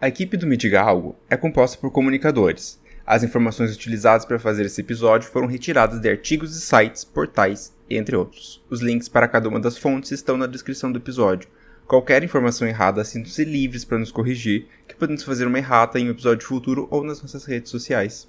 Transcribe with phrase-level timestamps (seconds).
[0.00, 2.80] A equipe do Me Algo é composta por comunicadores.
[3.04, 8.14] As informações utilizadas para fazer esse episódio foram retiradas de artigos e sites, portais, entre
[8.14, 8.64] outros.
[8.70, 11.48] Os links para cada uma das fontes estão na descrição do episódio.
[11.84, 16.12] Qualquer informação errada, sintam-se livres para nos corrigir, que podemos fazer uma errata em um
[16.12, 18.28] episódio futuro ou nas nossas redes sociais.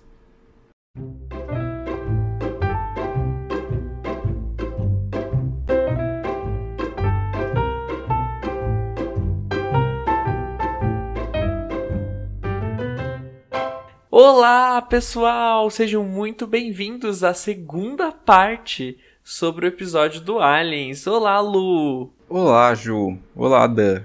[14.31, 15.71] Olá, pessoal!
[15.71, 21.07] Sejam muito bem-vindos à segunda parte sobre o episódio do Aliens.
[21.07, 22.13] Olá, Lu!
[22.29, 23.17] Olá, Ju!
[23.35, 24.03] Olá, Dan!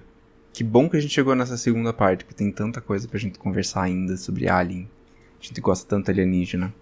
[0.50, 3.38] Que bom que a gente chegou nessa segunda parte, porque tem tanta coisa pra gente
[3.38, 4.88] conversar ainda sobre Alien.
[5.38, 6.74] A gente gosta tanto alienígena.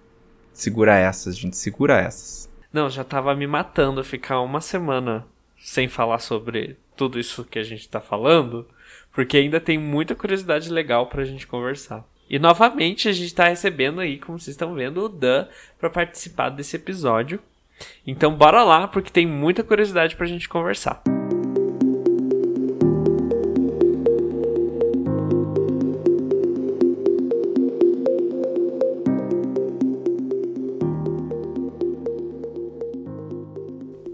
[0.53, 2.49] Segura essas, gente, segura essas.
[2.73, 5.27] Não, já tava me matando ficar uma semana
[5.59, 8.69] sem falar sobre tudo isso que a gente tá falando,
[9.13, 12.07] porque ainda tem muita curiosidade legal pra gente conversar.
[12.29, 15.47] E novamente a gente está recebendo aí, como vocês estão vendo, o Dan
[15.79, 17.41] para participar desse episódio.
[18.07, 21.03] Então bora lá, porque tem muita curiosidade para a gente conversar.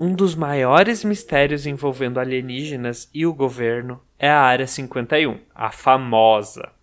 [0.01, 6.78] Um dos maiores mistérios envolvendo alienígenas e o governo é a Área 51, a famosa.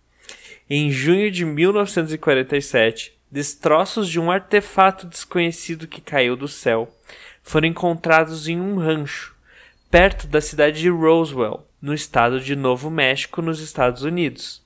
[0.68, 6.92] Em junho de 1947, destroços de um artefato desconhecido que caiu do céu
[7.40, 9.36] foram encontrados em um rancho,
[9.88, 14.60] perto da cidade de Roswell, no estado de Novo México, nos Estados Unidos.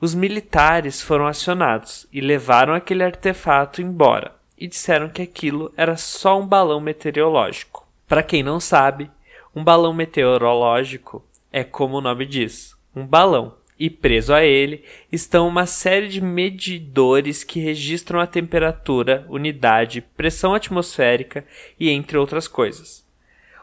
[0.00, 6.38] Os militares foram acionados e levaram aquele artefato embora e disseram que aquilo era só
[6.38, 7.84] um balão meteorológico.
[8.06, 9.10] Para quem não sabe,
[9.52, 15.46] um balão meteorológico é como o nome diz, um balão e preso a ele estão
[15.46, 21.44] uma série de medidores que registram a temperatura, umidade, pressão atmosférica
[21.78, 23.06] e entre outras coisas.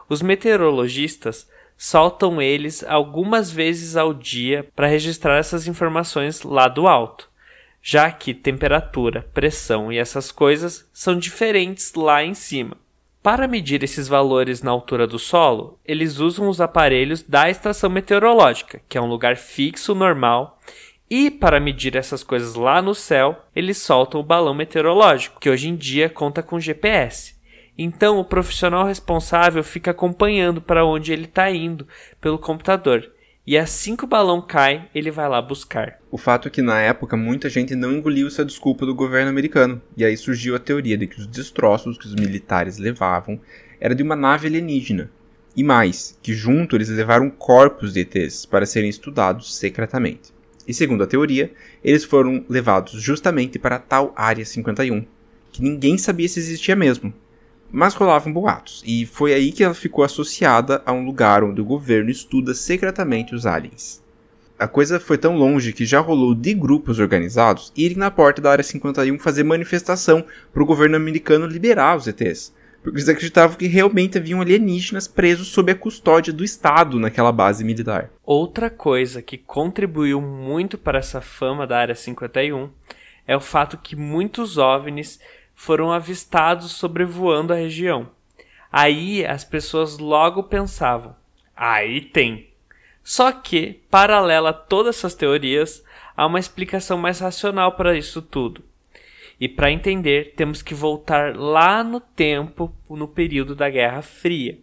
[0.08, 7.28] Os meteorologistas soltam eles algumas vezes ao dia para registrar essas informações lá do alto,
[7.82, 12.85] já que temperatura, pressão e essas coisas são diferentes lá em cima.
[13.26, 18.80] Para medir esses valores na altura do solo, eles usam os aparelhos da estação meteorológica,
[18.88, 20.60] que é um lugar fixo normal,
[21.10, 25.68] e para medir essas coisas lá no céu, eles soltam o balão meteorológico, que hoje
[25.68, 27.34] em dia conta com GPS.
[27.76, 31.84] Então, o profissional responsável fica acompanhando para onde ele está indo
[32.20, 33.10] pelo computador
[33.46, 36.00] e assim que o balão cai, ele vai lá buscar.
[36.10, 39.80] O fato é que na época muita gente não engoliu essa desculpa do governo americano,
[39.96, 43.40] e aí surgiu a teoria de que os destroços que os militares levavam
[43.80, 45.10] era de uma nave alienígena.
[45.54, 50.34] E mais, que junto eles levaram corpos de ETs para serem estudados secretamente.
[50.66, 51.52] E segundo a teoria,
[51.84, 55.06] eles foram levados justamente para tal Área 51,
[55.52, 57.14] que ninguém sabia se existia mesmo,
[57.76, 61.64] mas rolavam boatos, e foi aí que ela ficou associada a um lugar onde o
[61.64, 64.02] governo estuda secretamente os aliens.
[64.58, 68.50] A coisa foi tão longe que já rolou de grupos organizados irem na porta da
[68.50, 73.66] Área 51 fazer manifestação para o governo americano liberar os ETs, porque eles acreditavam que
[73.66, 78.10] realmente haviam alienígenas presos sob a custódia do Estado naquela base militar.
[78.24, 82.70] Outra coisa que contribuiu muito para essa fama da Área 51
[83.26, 85.20] é o fato que muitos OVNIs
[85.56, 88.10] foram avistados sobrevoando a região.
[88.70, 91.16] Aí as pessoas logo pensavam:
[91.56, 92.50] aí tem.
[93.02, 95.82] Só que, paralela a todas essas teorias,
[96.16, 98.62] há uma explicação mais racional para isso tudo.
[99.40, 104.58] E para entender, temos que voltar lá no tempo, no período da Guerra Fria.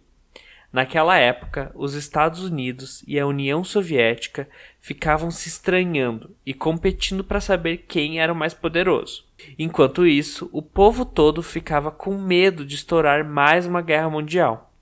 [0.74, 4.48] Naquela época, os Estados Unidos e a União Soviética
[4.80, 9.24] ficavam se estranhando e competindo para saber quem era o mais poderoso.
[9.56, 14.74] Enquanto isso, o povo todo ficava com medo de estourar mais uma guerra mundial.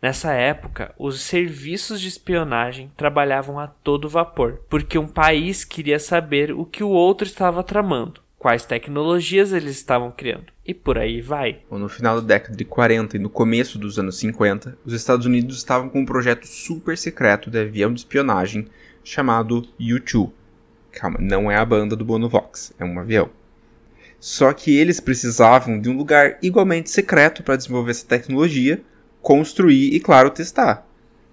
[0.00, 6.52] Nessa época, os serviços de espionagem trabalhavam a todo vapor, porque um país queria saber
[6.52, 10.52] o que o outro estava tramando quais tecnologias eles estavam criando.
[10.66, 11.60] E por aí vai.
[11.70, 15.56] No final da década de 40 e no começo dos anos 50, os Estados Unidos
[15.56, 18.66] estavam com um projeto super secreto de avião de espionagem
[19.02, 20.30] chamado U-2.
[20.92, 23.30] Calma, não é a banda do Bono Vox, é um avião.
[24.20, 28.82] Só que eles precisavam de um lugar igualmente secreto para desenvolver essa tecnologia,
[29.22, 30.86] construir e, claro, testar.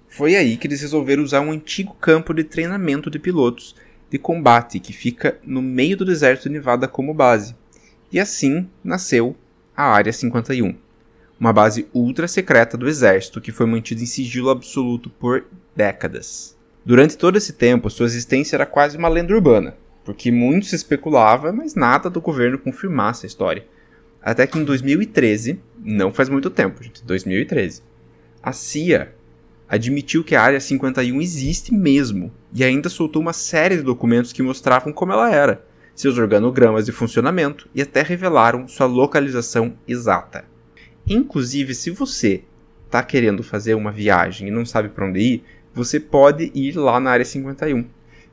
[0.07, 3.75] Foi aí que eles resolveram usar um antigo campo de treinamento de pilotos
[4.11, 7.55] de combate que fica no meio do deserto de Nevada como base.
[8.11, 9.37] E assim nasceu
[9.75, 10.75] a Área 51,
[11.39, 16.57] uma base ultra secreta do exército que foi mantida em sigilo absoluto por décadas.
[16.85, 21.53] Durante todo esse tempo, sua existência era quase uma lenda urbana, porque muito se especulava,
[21.53, 23.65] mas nada do governo confirmasse a história.
[24.21, 27.81] Até que em 2013, não faz muito tempo, gente, 2013,
[28.43, 29.15] a CIA
[29.71, 34.43] admitiu que a Área 51 existe mesmo e ainda soltou uma série de documentos que
[34.43, 35.65] mostravam como ela era,
[35.95, 40.43] seus organogramas de funcionamento e até revelaram sua localização exata.
[41.07, 42.43] Inclusive, se você
[42.85, 46.99] está querendo fazer uma viagem e não sabe para onde ir, você pode ir lá
[46.99, 47.85] na Área 51.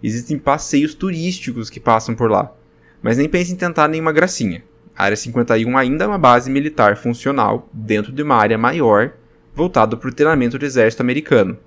[0.03, 2.53] Existem passeios turísticos que passam por lá.
[3.01, 4.65] Mas nem pense em tentar nenhuma gracinha.
[4.97, 9.13] A Área 51 ainda é uma base militar funcional dentro de uma área maior
[9.59, 11.59] voltada para o treinamento do exército americano.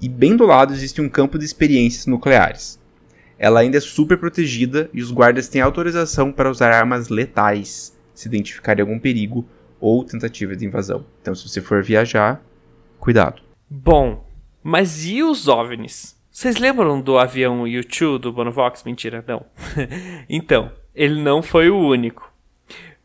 [0.00, 2.78] E bem do lado existe um campo de experiências nucleares.
[3.36, 8.28] Ela ainda é super protegida e os guardas têm autorização para usar armas letais se
[8.28, 9.44] identificarem algum perigo
[9.80, 11.04] ou tentativa de invasão.
[11.20, 12.40] Então, se você for viajar,
[13.00, 13.42] cuidado.
[13.68, 14.24] Bom,
[14.62, 16.16] mas e os OVNIs?
[16.30, 18.84] Vocês lembram do avião U-2 do Bonovox?
[18.84, 19.44] Mentira, não.
[20.30, 22.32] então, ele não foi o único.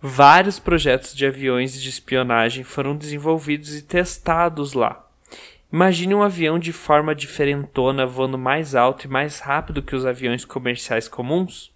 [0.02, 5.06] Vários projetos de aviões de espionagem foram desenvolvidos e testados lá.
[5.74, 10.46] Imagine um avião de forma diferentona voando mais alto e mais rápido que os aviões
[10.46, 11.74] comerciais comuns?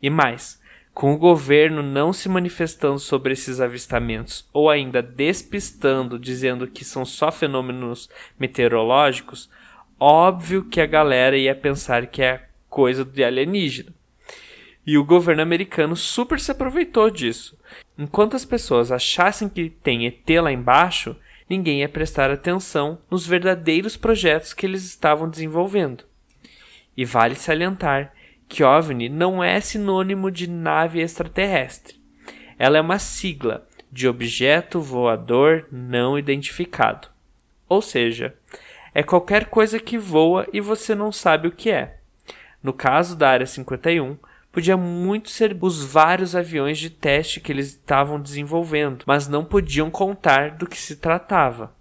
[0.00, 0.58] E mais,
[0.94, 7.04] com o governo não se manifestando sobre esses avistamentos ou ainda despistando, dizendo que são
[7.04, 8.08] só fenômenos
[8.38, 9.50] meteorológicos,
[9.98, 13.99] óbvio que a galera ia pensar que é coisa de alienígena.
[14.86, 17.56] E o governo americano super se aproveitou disso.
[17.98, 21.14] Enquanto as pessoas achassem que tem ET lá embaixo,
[21.48, 26.04] ninguém ia prestar atenção nos verdadeiros projetos que eles estavam desenvolvendo.
[26.96, 28.12] E vale salientar
[28.48, 32.00] que OVNI não é sinônimo de nave extraterrestre.
[32.58, 37.08] Ela é uma sigla de objeto voador não identificado.
[37.68, 38.34] Ou seja,
[38.94, 41.98] é qualquer coisa que voa e você não sabe o que é.
[42.62, 44.16] No caso da Área 51,
[44.52, 49.90] podia muito ser os vários aviões de teste que eles estavam desenvolvendo, mas não podiam
[49.90, 51.74] contar do que se tratava.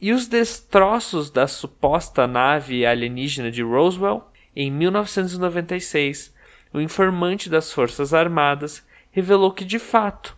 [0.00, 6.34] E os destroços da suposta nave alienígena de Roswell em 1996,
[6.72, 10.36] o informante das Forças Armadas revelou que, de fato,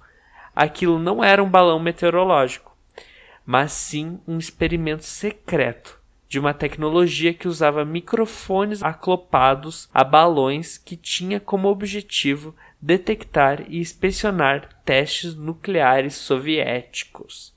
[0.54, 2.74] aquilo não era um balão meteorológico,
[3.44, 5.99] mas sim um experimento secreto
[6.30, 13.80] de uma tecnologia que usava microfones aclopados a balões que tinha como objetivo detectar e
[13.80, 17.52] inspecionar testes nucleares soviéticos.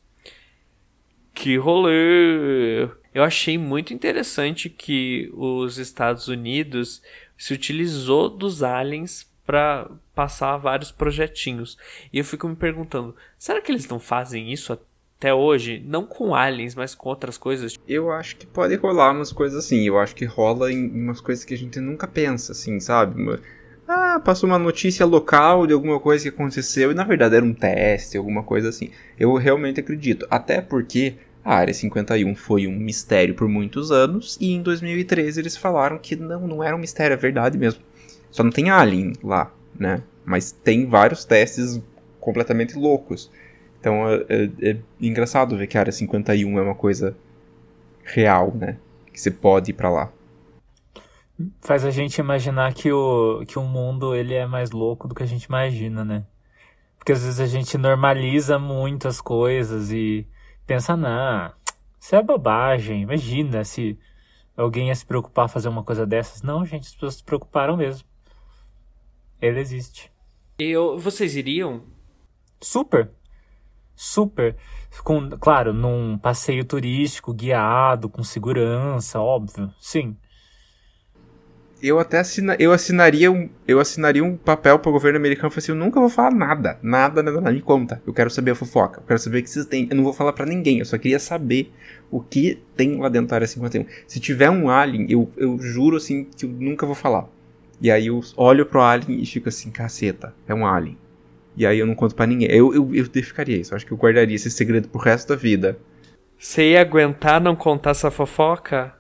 [1.36, 2.90] Que rolê!
[3.14, 7.00] Eu achei muito interessante que os Estados Unidos
[7.38, 11.78] se utilizou dos aliens para passar vários projetinhos.
[12.12, 14.74] E eu fico me perguntando, será que eles não fazem isso
[15.24, 15.82] até hoje?
[15.88, 17.80] Não com aliens, mas com outras coisas?
[17.88, 19.88] Eu acho que pode rolar umas coisas assim.
[19.88, 23.40] Eu acho que rola em umas coisas que a gente nunca pensa, assim, sabe?
[23.88, 27.54] Ah, passou uma notícia local de alguma coisa que aconteceu e na verdade era um
[27.54, 28.90] teste, alguma coisa assim.
[29.18, 30.28] Eu realmente acredito.
[30.30, 35.56] Até porque a Área 51 foi um mistério por muitos anos e em 2013 eles
[35.56, 37.82] falaram que não, não era um mistério, é verdade mesmo.
[38.30, 40.02] Só não tem alien lá, né?
[40.26, 41.82] Mas tem vários testes
[42.20, 43.30] completamente loucos.
[43.84, 47.18] Então é, é, é engraçado ver que a Área 51 é uma coisa
[48.02, 48.78] real, né?
[49.12, 50.10] Que você pode ir para lá.
[51.60, 55.22] Faz a gente imaginar que o, que o mundo ele é mais louco do que
[55.22, 56.24] a gente imagina, né?
[56.98, 60.26] Porque às vezes a gente normaliza muitas coisas e
[60.66, 61.52] pensa, não,
[62.00, 63.02] isso é bobagem.
[63.02, 64.00] Imagina se
[64.56, 66.42] alguém ia se preocupar fazer uma coisa dessas.
[66.42, 68.08] Não, gente, as pessoas se preocuparam mesmo.
[69.42, 70.10] Ele existe.
[70.58, 71.84] E vocês iriam?
[72.62, 73.12] Super.
[73.96, 74.56] Super.
[75.04, 79.74] Com, claro, num passeio turístico guiado, com segurança, óbvio.
[79.80, 80.16] Sim
[81.84, 85.74] eu até assina, eu assinaria um, eu assinaria um papel pro governo americano e assim,
[85.74, 88.02] eu nunca vou falar nada, nada, nada, nada, me conta.
[88.08, 89.88] Eu quero saber a fofoca, eu quero saber o que vocês têm.
[89.90, 91.74] Eu não vou falar para ninguém, eu só queria saber
[92.10, 93.86] o que tem lá dentro da área 51.
[94.08, 97.28] Se tiver um alien, eu, eu juro assim que eu nunca vou falar.
[97.82, 100.98] E aí eu olho pro alien e fico assim, caceta, é um alien.
[101.56, 102.50] E aí eu não conto para ninguém.
[102.50, 105.36] Eu, eu, eu ficaria isso, eu acho que eu guardaria esse segredo pro resto da
[105.36, 105.78] vida.
[106.38, 108.94] Você ia aguentar não contar essa fofoca?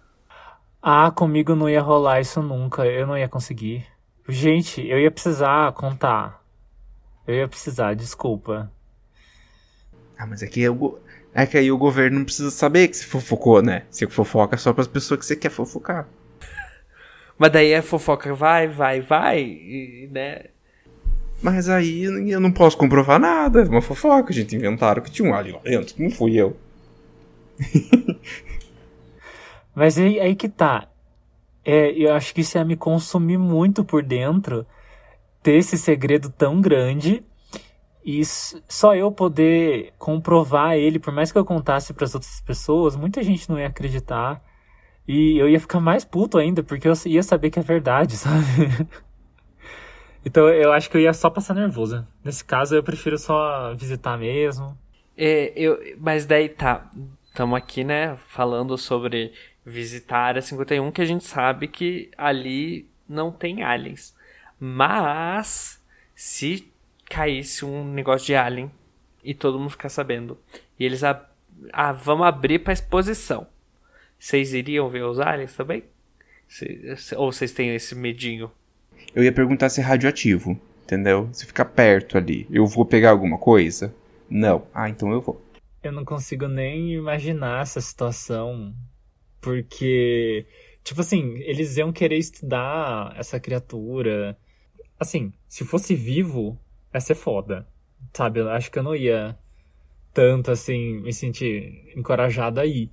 [0.82, 2.86] Ah, comigo não ia rolar isso nunca.
[2.86, 3.86] Eu não ia conseguir.
[4.28, 6.42] Gente, eu ia precisar contar.
[7.28, 8.72] Eu ia precisar, desculpa.
[10.18, 11.02] Ah, mas é que, eu,
[11.34, 13.84] é que aí o governo não precisa saber que você fofocou, né?
[13.90, 16.08] Você fofoca só para as pessoas que você quer fofocar.
[17.38, 20.46] Mas daí a fofoca vai, vai, vai, e, né?
[21.44, 23.62] Mas aí eu não posso comprovar nada.
[23.62, 24.56] É uma fofoca, gente.
[24.56, 26.02] Inventaram que tinha um alien lá dentro.
[26.02, 26.56] Não fui eu.
[29.76, 30.88] Mas aí, aí que tá.
[31.66, 34.66] É, eu acho que isso ia me consumir muito por dentro,
[35.42, 37.24] ter esse segredo tão grande
[38.06, 42.98] e só eu poder comprovar ele, por mais que eu contasse para as outras pessoas,
[42.98, 44.44] muita gente não ia acreditar.
[45.08, 48.88] E eu ia ficar mais puto ainda, porque eu ia saber que é verdade, sabe?
[50.26, 52.06] Então eu acho que eu ia só passar nervoso.
[52.24, 54.78] Nesse caso, eu prefiro só visitar mesmo.
[55.18, 56.90] É, eu, mas daí tá.
[57.26, 59.34] Estamos aqui, né, falando sobre
[59.66, 64.16] visitar a Área 51, que a gente sabe que ali não tem aliens.
[64.60, 66.72] Mas, se
[67.10, 68.72] caísse um negócio de alien
[69.24, 70.38] e todo mundo ficar sabendo,
[70.80, 71.26] e eles ab
[71.72, 73.48] ah, vamos abrir para exposição
[74.24, 75.84] vocês iriam ver os aliens também?
[77.18, 78.50] ou vocês têm esse medinho?
[79.16, 81.30] Eu ia perguntar se é radioativo, entendeu?
[81.32, 83.94] Se ficar perto ali, eu vou pegar alguma coisa?
[84.30, 84.66] Não.
[84.74, 85.40] Ah, então eu vou.
[85.84, 88.74] Eu não consigo nem imaginar essa situação,
[89.40, 90.46] porque,
[90.84, 94.38] tipo assim, eles iam querer estudar essa criatura.
[95.00, 96.58] Assim, se fosse vivo,
[96.94, 97.68] ia ser foda,
[98.14, 98.40] sabe?
[98.40, 99.38] Eu acho que eu não ia
[100.14, 102.90] tanto, assim, me sentir encorajado aí.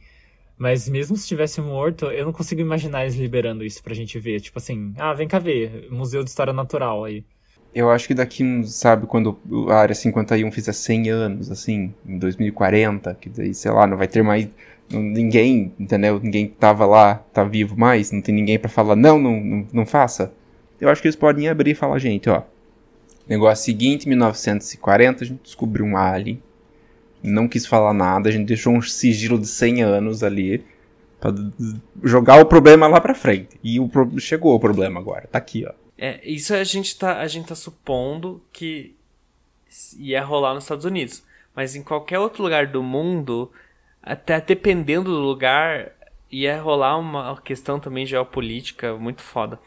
[0.61, 4.43] Mas mesmo se tivesse morto, eu não consigo imaginar eles liberando isso pra gente ver.
[4.43, 7.25] Tipo assim, ah, vem cá ver, Museu de História Natural aí.
[7.75, 9.39] Eu acho que daqui, sabe, quando
[9.71, 14.07] a Área 51 fizer 100 anos, assim, em 2040, que daí, sei lá, não vai
[14.07, 14.51] ter mais
[14.91, 16.21] ninguém, entendeu?
[16.23, 19.87] Ninguém tava lá, tá vivo mais, não tem ninguém para falar, não, não, não, não
[19.87, 20.31] faça.
[20.79, 22.43] Eu acho que eles podem abrir e falar, gente, ó,
[23.27, 26.43] negócio seguinte, 1940, a gente descobriu um alien
[27.23, 30.65] não quis falar nada, a gente deixou um sigilo de 100 anos ali
[31.21, 31.33] para
[32.03, 33.59] jogar o problema lá para frente.
[33.63, 34.19] E o pro...
[34.19, 35.73] chegou o problema agora, tá aqui, ó.
[35.99, 38.97] É, isso a gente tá a gente tá supondo que
[39.99, 41.23] ia rolar nos Estados Unidos,
[41.55, 43.53] mas em qualquer outro lugar do mundo,
[44.03, 45.93] até dependendo do lugar,
[46.31, 49.61] ia rolar uma questão também geopolítica muito foda.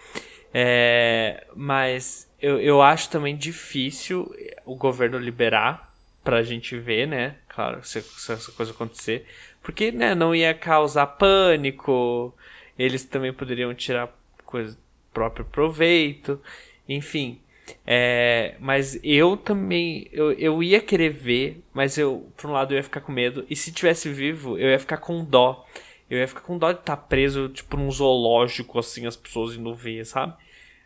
[0.52, 4.34] É, mas eu, eu acho também difícil
[4.66, 5.94] o governo liberar
[6.24, 7.36] pra gente ver, né?
[7.54, 9.26] Claro, se, se essa coisa acontecer.
[9.62, 12.34] Porque, né, não ia causar pânico.
[12.78, 14.10] Eles também poderiam tirar
[14.46, 14.78] coisa
[15.14, 16.42] próprio proveito.
[16.88, 17.40] Enfim.
[17.86, 20.10] É, mas eu também.
[20.12, 23.46] Eu, eu ia querer ver, mas eu, por um lado, eu ia ficar com medo.
[23.50, 25.66] E se tivesse vivo, eu ia ficar com dó.
[26.10, 29.56] Eu ia ficar com dó de estar tá preso, tipo, num zoológico, assim, as pessoas
[29.56, 30.34] indo ver, sabe?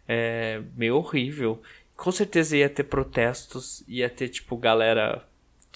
[0.07, 1.61] É meio horrível
[1.97, 5.26] com certeza ia ter protestos, ia ter tipo galera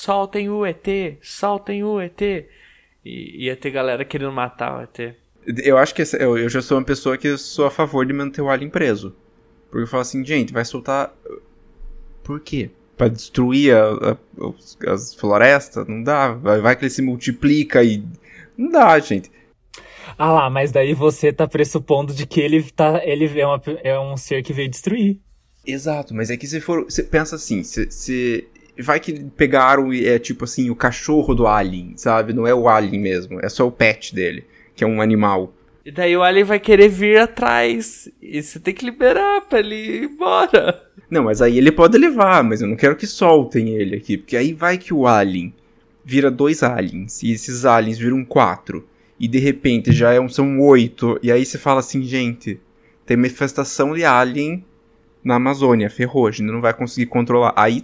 [0.01, 0.87] soltem o ET,
[1.21, 2.21] soltem o ET.
[3.03, 5.15] E ia ter galera querendo matar o ET.
[5.63, 8.41] Eu acho que eu, eu já sou uma pessoa que sou a favor de manter
[8.41, 9.15] o alien preso.
[9.69, 11.13] Porque eu falo assim, gente, vai soltar.
[12.23, 12.69] Por quê?
[12.97, 15.87] Pra destruir a, a, as florestas?
[15.87, 16.33] Não dá.
[16.33, 18.03] Vai, vai que ele se multiplica e.
[18.57, 19.31] Não dá, gente.
[20.17, 23.99] Ah lá, mas daí você tá pressupondo de que ele, tá, ele é, uma, é
[23.99, 25.19] um ser que veio destruir.
[25.65, 26.83] Exato, mas é que se for.
[26.83, 28.47] Você pensa assim, se, se
[28.79, 32.33] vai que pegaram e é tipo assim, o cachorro do alien, sabe?
[32.33, 35.53] Não é o alien mesmo, é só o pet dele, que é um animal.
[35.83, 38.07] E daí o alien vai querer vir atrás.
[38.21, 40.83] E você tem que liberar pra ele ir embora.
[41.09, 44.17] Não, mas aí ele pode levar, mas eu não quero que soltem ele aqui.
[44.17, 45.53] Porque aí vai que o alien
[46.05, 47.23] vira dois aliens.
[47.23, 48.87] E esses aliens viram quatro.
[49.19, 51.19] E de repente já é um, são oito.
[51.23, 52.59] E aí você fala assim, gente,
[53.05, 54.63] tem manifestação de alien
[55.23, 57.53] na Amazônia, ferrou, a gente não vai conseguir controlar.
[57.55, 57.83] Aí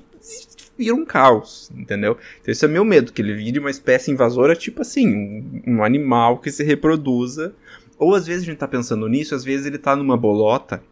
[0.77, 2.17] vira um caos, entendeu?
[2.41, 5.83] Então esse é meu medo, que ele vire uma espécie invasora, tipo assim, um, um,
[5.83, 7.53] animal que se reproduza.
[7.97, 10.83] Ou às vezes a gente tá pensando nisso, às vezes ele tá numa bolota,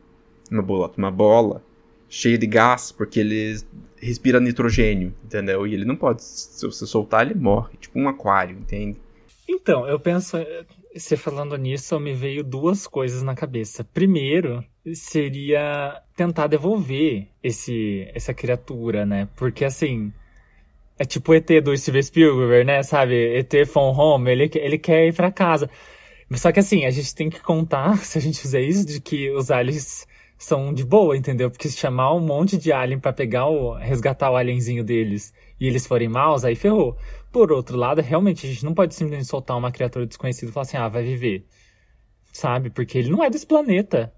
[0.51, 1.61] uma bolota, uma bola,
[2.09, 3.57] cheia de gás, porque ele
[3.97, 5.67] respira nitrogênio, entendeu?
[5.67, 8.99] E ele não pode, se você soltar, ele morre, tipo um aquário, entende?
[9.47, 10.37] Então, eu penso,
[10.95, 13.83] você falando nisso, me veio duas coisas na cabeça.
[13.83, 14.63] Primeiro,
[14.93, 19.27] seria tentar devolver esse essa criatura, né?
[19.35, 20.13] Porque assim,
[20.97, 22.83] é tipo o ET do Steven Spielberg, né?
[22.83, 23.37] Sabe?
[23.37, 25.69] ET from home, ele, ele quer ir para casa.
[26.33, 29.29] Só que assim, a gente tem que contar, se a gente fizer isso, de que
[29.31, 31.49] os aliens são de boa, entendeu?
[31.49, 35.67] Porque se chamar um monte de alien para pegar o resgatar o alienzinho deles e
[35.67, 36.97] eles forem maus, aí ferrou.
[37.31, 40.63] Por outro lado, realmente a gente não pode simplesmente soltar uma criatura desconhecida e falar
[40.63, 41.45] assim: "Ah, vai viver".
[42.33, 42.69] Sabe?
[42.69, 44.13] Porque ele não é desse planeta.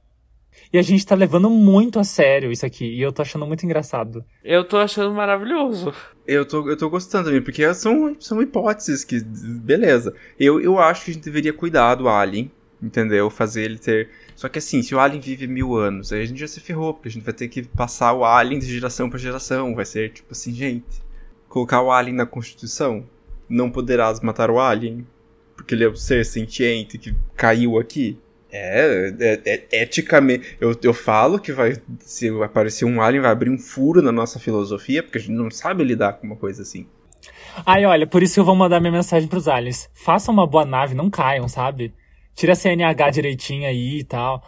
[0.72, 2.86] E a gente tá levando muito a sério isso aqui.
[2.86, 4.24] E eu tô achando muito engraçado.
[4.44, 5.94] Eu tô achando maravilhoso.
[6.26, 9.22] Eu tô, eu tô gostando também, porque são, são hipóteses que.
[9.22, 10.14] Beleza.
[10.40, 13.30] Eu, eu acho que a gente deveria cuidar do Alien, entendeu?
[13.30, 14.10] Fazer ele ter.
[14.36, 16.94] Só que assim, se o Alien vive mil anos, aí a gente já se ferrou,
[16.94, 19.74] porque a gente vai ter que passar o Alien de geração para geração.
[19.74, 21.06] Vai ser tipo assim, gente.
[21.48, 23.06] Colocar o Alien na Constituição.
[23.50, 25.08] Não poderás matar o Alien.
[25.56, 28.20] Porque ele é um ser sentiente que caiu aqui.
[28.52, 30.58] É, é, é, eticamente.
[30.60, 31.76] Eu, eu falo que vai.
[32.00, 35.52] Se aparecer um alien, vai abrir um furo na nossa filosofia, porque a gente não
[35.52, 36.88] sabe lidar com uma coisa assim.
[37.66, 39.90] Ai, olha, por isso que eu vou mandar minha mensagem pros aliens.
[39.94, 41.94] Façam uma boa nave, não caiam, sabe?
[42.36, 44.44] Tira a CNH direitinho aí e tal.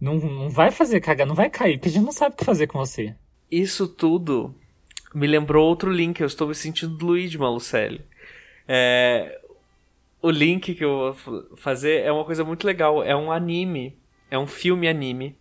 [0.00, 2.44] Não, não vai fazer cagar, não vai cair, porque a gente não sabe o que
[2.44, 3.14] fazer com você.
[3.50, 4.54] Isso tudo
[5.14, 6.20] me lembrou outro link.
[6.20, 8.04] Eu estou me sentindo Luigi Malucelli.
[8.66, 9.38] É,
[10.26, 13.00] o link que eu vou fazer é uma coisa muito legal.
[13.00, 13.96] É um anime.
[14.28, 15.36] É um filme anime.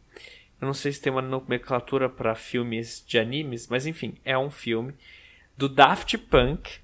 [0.62, 4.52] Eu não sei se tem uma nomenclatura para filmes de animes, mas enfim, é um
[4.52, 4.94] filme
[5.58, 6.80] do Daft Punk,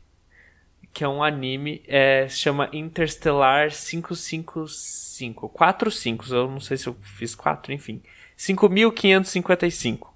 [0.91, 5.47] que é um anime, é, se chama Interstellar 555.
[5.49, 8.01] 45, eu não sei se eu fiz 4, enfim.
[8.35, 10.11] 5555.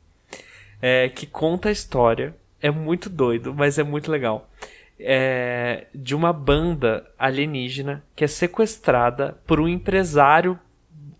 [0.81, 2.35] É, que conta a história.
[2.59, 4.49] É muito doido, mas é muito legal
[4.99, 10.59] é, de uma banda alienígena que é sequestrada por um empresário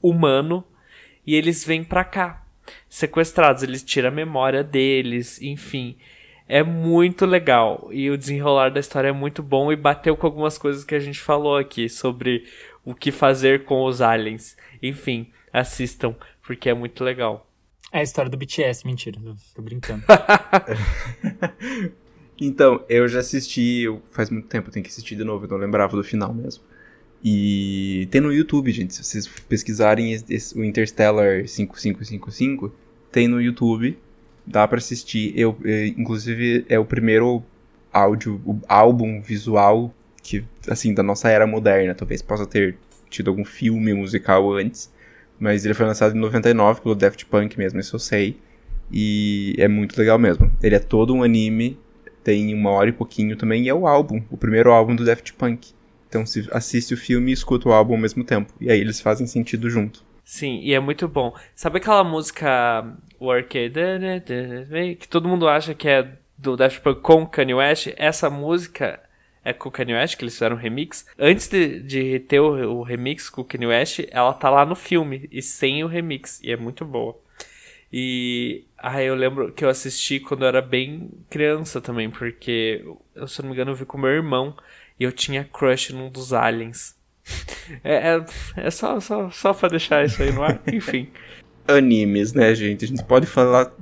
[0.02, 0.64] humano
[1.26, 2.44] e eles vêm pra cá.
[2.88, 5.98] Sequestrados, eles tiram a memória deles, enfim.
[6.48, 7.90] É muito legal.
[7.92, 11.00] E o desenrolar da história é muito bom e bateu com algumas coisas que a
[11.00, 12.46] gente falou aqui sobre
[12.84, 14.56] o que fazer com os aliens.
[14.82, 17.50] Enfim, assistam, porque é muito legal.
[17.92, 19.20] É a história do BTS, mentira,
[19.56, 20.04] tô brincando.
[22.40, 25.58] Então, eu já assisti, faz muito tempo, eu tenho que assistir de novo, eu não
[25.58, 26.64] lembrava do final mesmo.
[27.24, 30.16] E tem no YouTube, gente, se vocês pesquisarem
[30.56, 32.72] o Interstellar 5555,
[33.12, 33.98] tem no YouTube,
[34.46, 35.34] dá para assistir.
[35.36, 37.42] Eu, eu, inclusive, é o primeiro
[37.92, 41.96] áudio, o álbum visual que, assim, da nossa era moderna.
[41.96, 42.78] Talvez possa ter
[43.10, 44.92] tido algum filme musical antes,
[45.40, 48.38] mas ele foi lançado em 99 pelo Daft Punk mesmo, isso eu sei.
[48.92, 50.52] E é muito legal mesmo.
[50.62, 51.80] Ele é todo um anime
[52.26, 55.32] tem uma hora e pouquinho também, e é o álbum, o primeiro álbum do Daft
[55.34, 55.70] Punk.
[56.10, 58.52] Então se assiste o filme e escuta o álbum ao mesmo tempo.
[58.60, 60.04] E aí eles fazem sentido junto.
[60.24, 61.36] Sim, e é muito bom.
[61.56, 63.72] Sabe aquela música Work
[65.00, 67.90] que todo mundo acha que é do Daft Punk com Kanye West?
[67.96, 69.00] Essa música
[69.44, 71.06] é com o Kanye West, que eles fizeram um remix.
[71.20, 74.76] Antes de, de ter o, o remix com o Kanye West, ela tá lá no
[74.76, 77.16] filme, e sem o remix, e é muito boa.
[77.98, 82.84] E ah, eu lembro que eu assisti quando eu era bem criança também, porque
[83.16, 84.54] eu, se não me engano, eu vi com meu irmão
[85.00, 86.94] e eu tinha crush num dos aliens.
[87.84, 88.26] É, é,
[88.58, 91.10] é só, só, só pra deixar isso aí no ar, enfim.
[91.68, 92.86] Animes, né, gente?
[92.86, 93.74] A gente pode falar.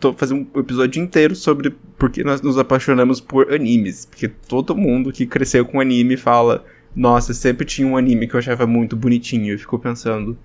[0.00, 4.06] Tô fazer um episódio inteiro sobre porque nós nos apaixonamos por animes.
[4.06, 6.64] Porque todo mundo que cresceu com anime fala:
[6.96, 9.52] Nossa, sempre tinha um anime que eu achava muito bonitinho.
[9.52, 10.38] E ficou pensando: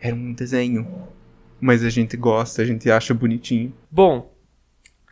[0.00, 0.86] Era um desenho
[1.60, 3.74] mas a gente gosta, a gente acha bonitinho.
[3.90, 4.32] Bom,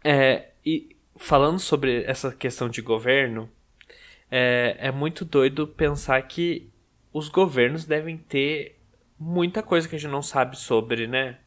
[0.03, 3.49] é, e falando sobre essa questão de governo,
[4.31, 6.69] é, é muito doido pensar que
[7.13, 8.77] os governos devem ter
[9.19, 11.39] muita coisa que a gente não sabe sobre, né?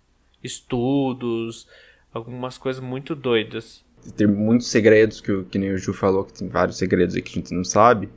[0.44, 1.68] Estudos,
[2.14, 3.86] algumas coisas muito doidas.
[4.16, 7.32] Tem muitos segredos que, que nem o Ju falou, que tem vários segredos aí que
[7.32, 8.10] a gente não sabe.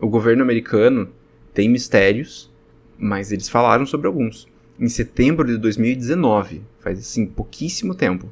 [0.00, 1.12] O governo americano
[1.54, 2.50] tem mistérios,
[2.98, 8.28] mas eles falaram sobre alguns em setembro de 2019, faz assim pouquíssimo tempo,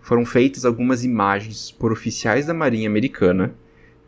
[0.00, 3.54] foram feitas algumas imagens por oficiais da Marinha Americana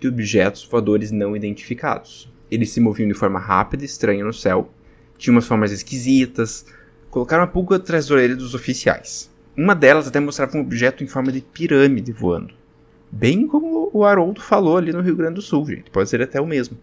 [0.00, 2.32] de objetos voadores não identificados.
[2.50, 4.70] Eles se moviam de forma rápida e estranha no céu,
[5.16, 6.66] tinham umas formas esquisitas,
[7.10, 9.30] colocaram a pulga atrás da orelha dos oficiais.
[9.56, 12.54] Uma delas até mostrava um objeto em forma de pirâmide voando.
[13.10, 15.90] Bem como o Haroldo falou ali no Rio Grande do Sul, gente.
[15.90, 16.78] Pode ser até o mesmo.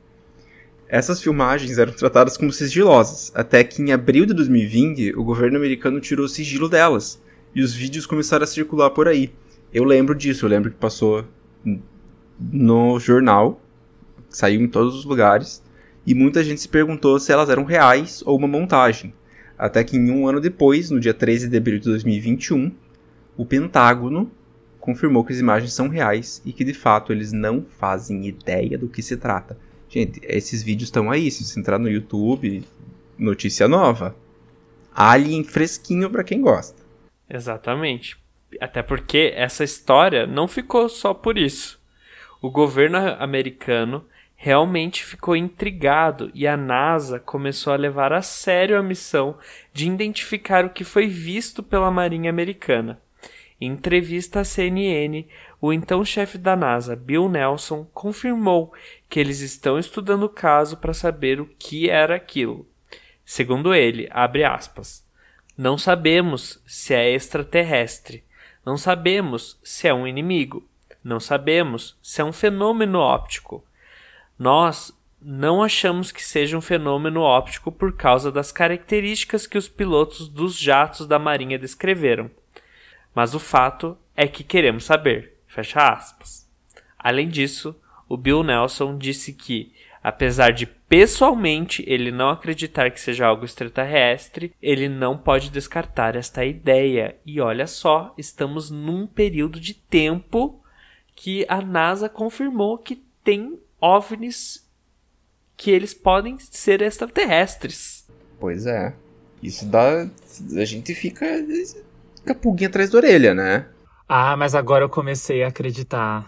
[0.88, 6.00] Essas filmagens eram tratadas como sigilosas, até que em abril de 2020 o governo americano
[6.00, 7.20] tirou o sigilo delas
[7.56, 9.34] e os vídeos começaram a circular por aí.
[9.74, 11.26] Eu lembro disso, eu lembro que passou
[12.40, 13.60] no jornal,
[14.30, 15.64] saiu em todos os lugares,
[16.06, 19.12] e muita gente se perguntou se elas eram reais ou uma montagem.
[19.58, 22.72] Até que em um ano depois, no dia 13 de abril de 2021,
[23.36, 24.30] o Pentágono
[24.80, 28.88] confirmou que as imagens são reais e que de fato eles não fazem ideia do
[28.88, 29.58] que se trata.
[29.96, 31.32] Gente, esses vídeos estão aí.
[31.32, 32.66] Se você entrar no YouTube,
[33.18, 34.14] notícia nova.
[34.94, 36.84] Alien fresquinho para quem gosta.
[37.30, 38.18] Exatamente.
[38.60, 41.80] Até porque essa história não ficou só por isso.
[42.42, 44.06] O governo americano
[44.36, 49.38] realmente ficou intrigado e a NASA começou a levar a sério a missão
[49.72, 53.02] de identificar o que foi visto pela Marinha Americana.
[53.60, 55.26] Em entrevista à CNN,
[55.62, 58.74] o então chefe da NASA, Bill Nelson, confirmou
[59.10, 62.68] que eles estão estudando o caso para saber o que era aquilo.
[63.26, 65.06] Segundo ele, abre aspas,
[65.58, 68.24] não sabemos se é extraterrestre,
[68.66, 70.68] não sabemos se é um inimigo,
[71.02, 73.64] não sabemos se é um fenômeno óptico.
[74.38, 74.92] Nós
[75.22, 80.58] não achamos que seja um fenômeno óptico por causa das características que os pilotos dos
[80.58, 82.30] jatos da Marinha descreveram.
[83.16, 85.38] Mas o fato é que queremos saber.
[85.48, 86.46] Fecha aspas.
[87.00, 87.74] Além disso,
[88.10, 89.72] o Bill Nelson disse que,
[90.04, 96.44] apesar de pessoalmente ele não acreditar que seja algo extraterrestre, ele não pode descartar esta
[96.44, 97.16] ideia.
[97.26, 100.62] E olha só, estamos num período de tempo
[101.16, 104.66] que a NASA confirmou que tem OVNIs
[105.58, 108.06] que eles podem ser extraterrestres.
[108.40, 108.94] Pois é.
[109.42, 110.10] Isso dá.
[110.58, 111.26] A gente fica.
[112.26, 113.70] Fica a pulguinha atrás da orelha, né?
[114.10, 116.28] Ah, mas agora eu comecei a acreditar.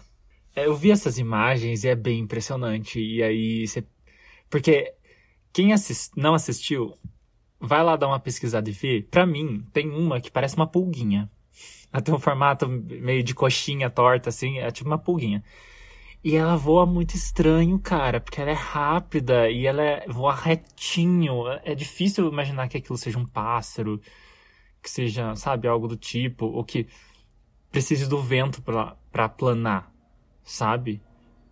[0.55, 2.99] É, eu vi essas imagens e é bem impressionante.
[2.99, 3.83] E aí você.
[4.47, 4.93] Porque
[5.51, 6.11] quem assist...
[6.15, 6.93] não assistiu,
[7.59, 9.07] vai lá dar uma pesquisada e vê.
[9.09, 11.31] Pra mim, tem uma que parece uma pulguinha.
[11.91, 15.43] Ela tem um formato meio de coxinha torta, assim, é tipo uma pulguinha.
[16.23, 21.47] E ela voa muito estranho, cara, porque ela é rápida e ela é, voa retinho.
[21.63, 23.99] É difícil imaginar que aquilo seja um pássaro,
[24.87, 26.87] que seja, sabe, algo do tipo, ou que
[27.69, 29.91] precise do vento para planar,
[30.43, 31.01] sabe?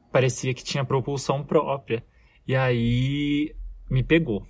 [0.10, 2.02] Parecia que tinha propulsão própria.
[2.48, 3.54] E aí
[3.90, 4.48] me pegou.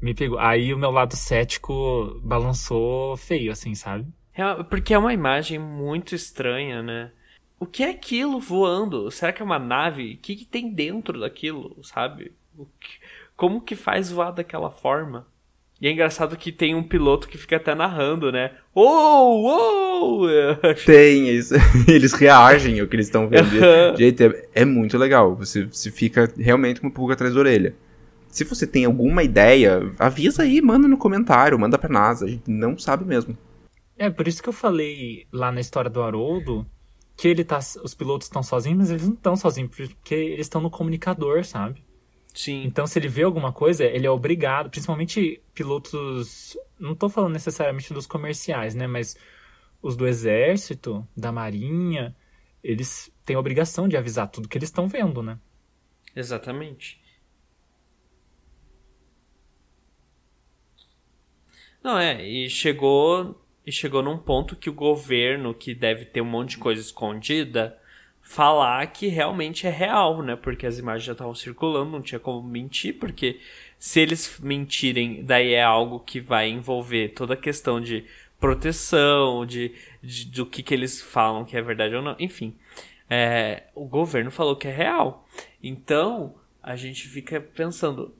[0.00, 0.38] Me pegou.
[0.38, 4.06] Aí o meu lado cético balançou feio, assim, sabe?
[4.32, 7.12] É, porque é uma imagem muito estranha, né?
[7.60, 9.10] o que é aquilo voando?
[9.10, 10.14] Será que é uma nave?
[10.14, 12.32] O que, que tem dentro daquilo, sabe?
[12.80, 12.98] Que,
[13.36, 15.28] como que faz voar daquela forma?
[15.80, 18.52] E é engraçado que tem um piloto que fica até narrando, né?
[18.74, 20.28] Uou, uou!
[20.84, 21.54] Tem, isso.
[21.88, 23.48] eles reagem ao que eles estão vendo.
[23.96, 25.34] Gente, é, é, muito legal.
[25.36, 27.74] Você, você fica realmente com uma pulga atrás da orelha.
[28.28, 32.26] Se você tem alguma ideia, avisa aí, manda no comentário, manda pra NASA.
[32.26, 33.36] A gente não sabe mesmo.
[33.96, 36.66] É, por isso que eu falei lá na história do Haroldo
[37.20, 40.58] que ele tá, os pilotos estão sozinhos, mas eles não estão sozinhos, porque eles estão
[40.58, 41.84] no comunicador, sabe?
[42.34, 42.64] Sim.
[42.64, 47.92] Então, se ele vê alguma coisa, ele é obrigado, principalmente pilotos, não estou falando necessariamente
[47.92, 49.16] dos comerciais, né, mas
[49.82, 52.14] os do exército, da marinha,
[52.62, 55.38] eles têm a obrigação de avisar tudo que eles estão vendo, né?
[56.14, 57.00] Exatamente.
[61.82, 66.26] Não, é, e chegou e chegou num ponto que o governo, que deve ter um
[66.26, 67.79] monte de coisa escondida,
[68.30, 70.36] falar que realmente é real, né?
[70.36, 73.40] Porque as imagens já estavam circulando, não tinha como mentir, porque
[73.76, 78.04] se eles mentirem, daí é algo que vai envolver toda a questão de
[78.38, 82.54] proteção, de, de do que, que eles falam que é verdade ou não, enfim.
[83.08, 85.26] É, o governo falou que é real.
[85.60, 88.14] Então, a gente fica pensando,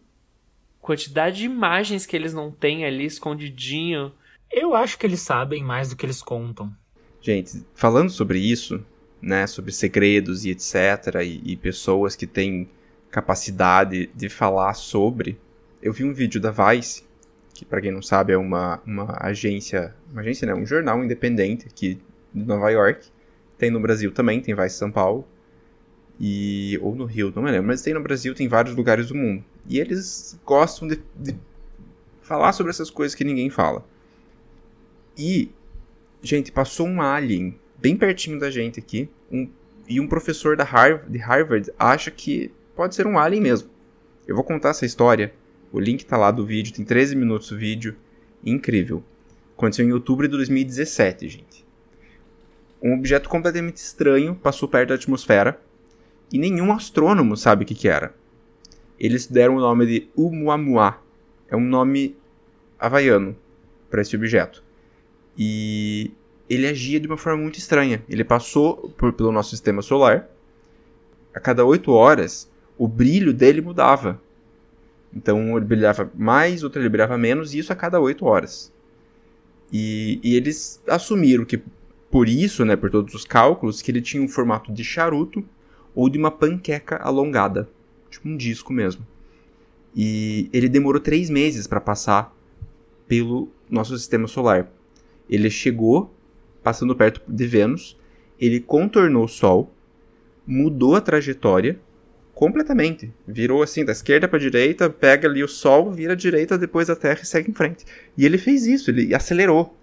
[0.81, 4.13] quantidade de imagens que eles não têm ali escondidinho
[4.51, 6.75] eu acho que eles sabem mais do que eles contam.
[7.21, 8.85] Gente, falando sobre isso,
[9.21, 12.69] né, sobre segredos e etc, e, e pessoas que têm
[13.11, 15.39] capacidade de falar sobre,
[15.83, 17.05] eu vi um vídeo da Vice,
[17.55, 21.67] que para quem não sabe é uma, uma agência, uma agência não, um jornal independente
[21.67, 22.01] aqui
[22.33, 23.09] de Nova York,
[23.59, 25.27] tem no Brasil também, tem Vice São Paulo,
[26.19, 29.15] e ou no Rio, não me lembro, mas tem no Brasil, tem vários lugares do
[29.15, 29.43] mundo.
[29.67, 31.35] E eles gostam de, de
[32.21, 33.85] falar sobre essas coisas que ninguém fala.
[35.17, 35.51] E,
[36.23, 39.09] gente, passou um alien bem pertinho da gente aqui.
[39.31, 39.49] Um,
[39.89, 43.69] e um professor da Harvard, de Harvard acha que pode ser um alien mesmo.
[44.27, 45.33] Eu vou contar essa história.
[45.73, 47.97] O link tá lá do vídeo, tem 13 minutos o vídeo.
[48.45, 49.03] Incrível.
[49.57, 51.67] Aconteceu em outubro de 2017, gente.
[52.83, 55.61] Um objeto completamente estranho passou perto da atmosfera
[56.33, 58.15] e nenhum astrônomo sabe o que, que era.
[58.99, 60.99] Eles deram o nome de Oumuamua.
[61.49, 62.17] É um nome
[62.79, 63.37] havaiano
[63.91, 64.63] para esse objeto.
[65.37, 66.13] E
[66.51, 68.03] ele agia de uma forma muito estranha.
[68.09, 70.29] Ele passou por, pelo nosso sistema solar.
[71.33, 74.21] A cada 8 horas, o brilho dele mudava.
[75.15, 78.73] Então ele brilhava mais, outro ele brilhava menos, e isso a cada 8 horas.
[79.73, 81.63] E, e, eles assumiram que,
[82.11, 85.45] por isso, né, por todos os cálculos, que ele tinha um formato de charuto
[85.95, 87.69] ou de uma panqueca alongada.
[88.11, 89.07] Tipo um disco mesmo.
[89.95, 92.35] E ele demorou 3 meses para passar
[93.07, 94.69] pelo nosso sistema solar.
[95.29, 96.13] Ele chegou
[96.63, 97.99] passando perto de Vênus,
[98.39, 99.73] ele contornou o Sol,
[100.47, 101.79] mudou a trajetória
[102.35, 103.13] completamente.
[103.27, 106.89] Virou assim, da esquerda para a direita, pega ali o Sol, vira à direita, depois
[106.89, 107.85] a Terra e segue em frente.
[108.17, 109.77] E ele fez isso, ele acelerou.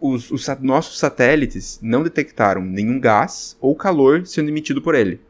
[0.00, 5.20] Os, os nossos satélites não detectaram nenhum gás ou calor sendo emitido por ele.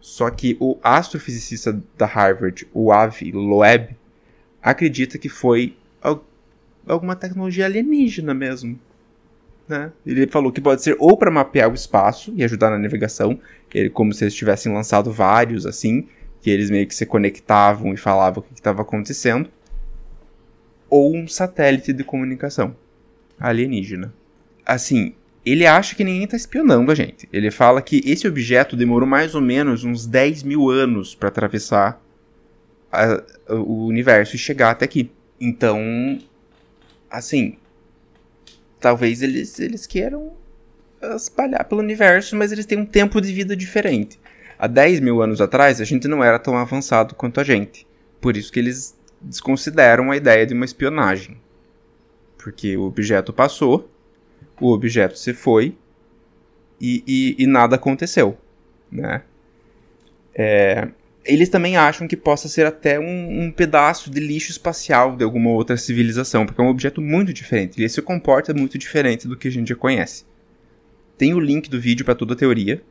[0.00, 3.96] Só que o astrofisicista da Harvard, o Avi Loeb,
[4.62, 5.76] acredita que foi
[6.86, 8.78] alguma tecnologia alienígena mesmo.
[9.68, 9.90] Né?
[10.06, 13.38] Ele falou que pode ser ou para mapear o espaço e ajudar na navegação,
[13.74, 16.08] ele, como se eles tivessem lançado vários assim,
[16.40, 19.50] que eles meio que se conectavam e falavam o que estava acontecendo,
[20.88, 22.76] ou um satélite de comunicação
[23.38, 24.14] alienígena.
[24.64, 27.28] Assim, ele acha que ninguém está espionando a gente.
[27.32, 32.00] Ele fala que esse objeto demorou mais ou menos uns 10 mil anos para atravessar
[32.90, 35.10] a, o universo e chegar até aqui.
[35.40, 36.18] Então,
[37.10, 37.56] assim,
[38.80, 40.32] talvez eles, eles queiram
[41.14, 44.18] espalhar pelo universo, mas eles têm um tempo de vida diferente.
[44.58, 47.86] Há 10 mil anos atrás, a gente não era tão avançado quanto a gente.
[48.20, 51.36] Por isso que eles desconsideram a ideia de uma espionagem.
[52.38, 53.90] Porque o objeto passou,
[54.60, 55.76] o objeto se foi
[56.80, 58.38] e, e, e nada aconteceu,
[58.90, 59.22] né?
[60.34, 60.88] É,
[61.26, 65.50] eles também acham que possa ser até um, um, pedaço de lixo espacial de alguma
[65.50, 67.80] outra civilização, porque é um objeto muito diferente.
[67.80, 70.24] Ele se comporta muito diferente do que a gente já conhece.
[71.18, 72.82] Tem o link do vídeo para toda a teoria.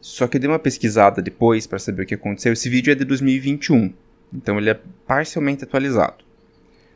[0.00, 2.52] Só que eu dei uma pesquisada depois para saber o que aconteceu.
[2.52, 3.92] Esse vídeo é de 2021,
[4.32, 6.24] então ele é parcialmente atualizado.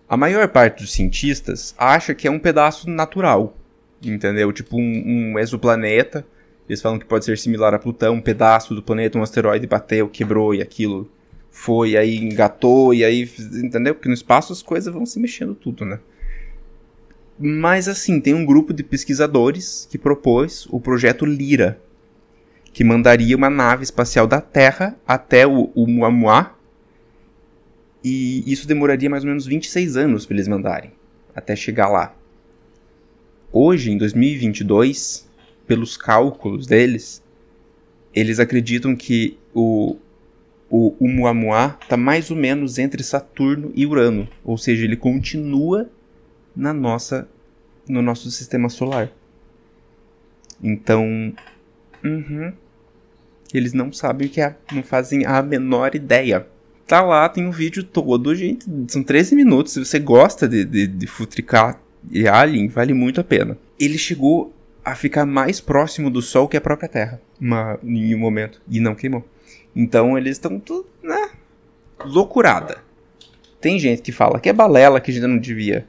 [0.08, 3.56] A maior parte dos cientistas acha que é um pedaço natural,
[4.02, 4.52] entendeu?
[4.52, 6.26] Tipo um, um exoplaneta
[6.68, 10.08] eles falam que pode ser similar a Plutão, um pedaço do planeta, um asteroide bateu,
[10.08, 11.10] quebrou e aquilo
[11.50, 13.30] foi, aí engatou, e aí.
[13.62, 13.94] Entendeu?
[13.94, 16.00] Porque no espaço as coisas vão se mexendo tudo, né?
[17.38, 21.80] Mas assim, tem um grupo de pesquisadores que propôs o projeto Lira,
[22.72, 26.52] que mandaria uma nave espacial da Terra até o, o Muamua.
[28.02, 30.92] E isso demoraria mais ou menos 26 anos para eles mandarem,
[31.34, 32.14] até chegar lá.
[33.50, 35.23] Hoje, em 2022,
[35.66, 37.22] pelos cálculos deles,
[38.14, 39.96] eles acreditam que o,
[40.70, 45.90] o, o Muamua está mais ou menos entre Saturno e Urano, ou seja, ele continua
[46.54, 47.28] na nossa
[47.86, 49.10] no nosso sistema solar.
[50.62, 51.34] Então,
[52.02, 52.52] uhum,
[53.52, 56.46] eles não sabem o que é, não fazem a menor ideia.
[56.86, 59.72] Tá lá, tem um vídeo todo, gente, são 13 minutos.
[59.72, 63.56] Se você gosta de, de, de futricar e Alien, vale muito a pena.
[63.78, 64.52] Ele chegou
[64.84, 68.60] a ficar mais próximo do Sol que a própria Terra uma, em um momento.
[68.68, 69.24] E não queimou.
[69.74, 71.30] Então eles estão tudo, né?
[72.04, 72.78] Loucurada.
[73.60, 75.86] Tem gente que fala que é balela, que a gente não devia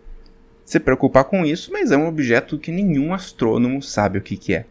[0.63, 4.55] se preocupar com isso, mas é um objeto que nenhum astrônomo sabe o que, que
[4.55, 4.65] é.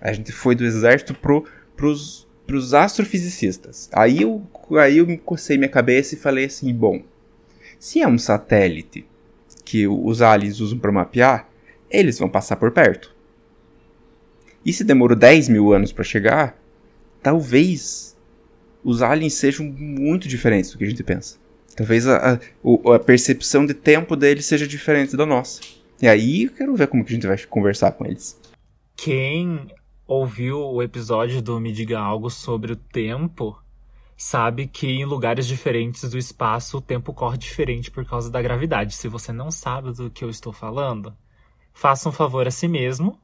[0.00, 1.44] A gente foi do exército pro,
[1.76, 3.88] pros, pros astrofisicistas.
[3.92, 4.46] Aí eu,
[4.78, 7.02] aí eu cocei minha cabeça e falei assim: bom,
[7.78, 9.06] se é um satélite
[9.64, 11.48] que os aliens usam para mapear,
[11.90, 13.14] eles vão passar por perto.
[14.64, 16.56] E se demorou 10 mil anos para chegar,
[17.22, 18.16] talvez
[18.84, 21.38] os aliens sejam muito diferentes do que a gente pensa.
[21.76, 25.60] Talvez a, a, a percepção de tempo deles seja diferente da nossa.
[26.00, 28.38] E aí eu quero ver como que a gente vai conversar com eles.
[28.96, 29.68] Quem
[30.06, 33.56] ouviu o episódio do Me Diga Algo sobre o tempo
[34.16, 38.94] sabe que em lugares diferentes do espaço o tempo corre diferente por causa da gravidade.
[38.94, 41.16] Se você não sabe do que eu estou falando,
[41.72, 43.18] faça um favor a si mesmo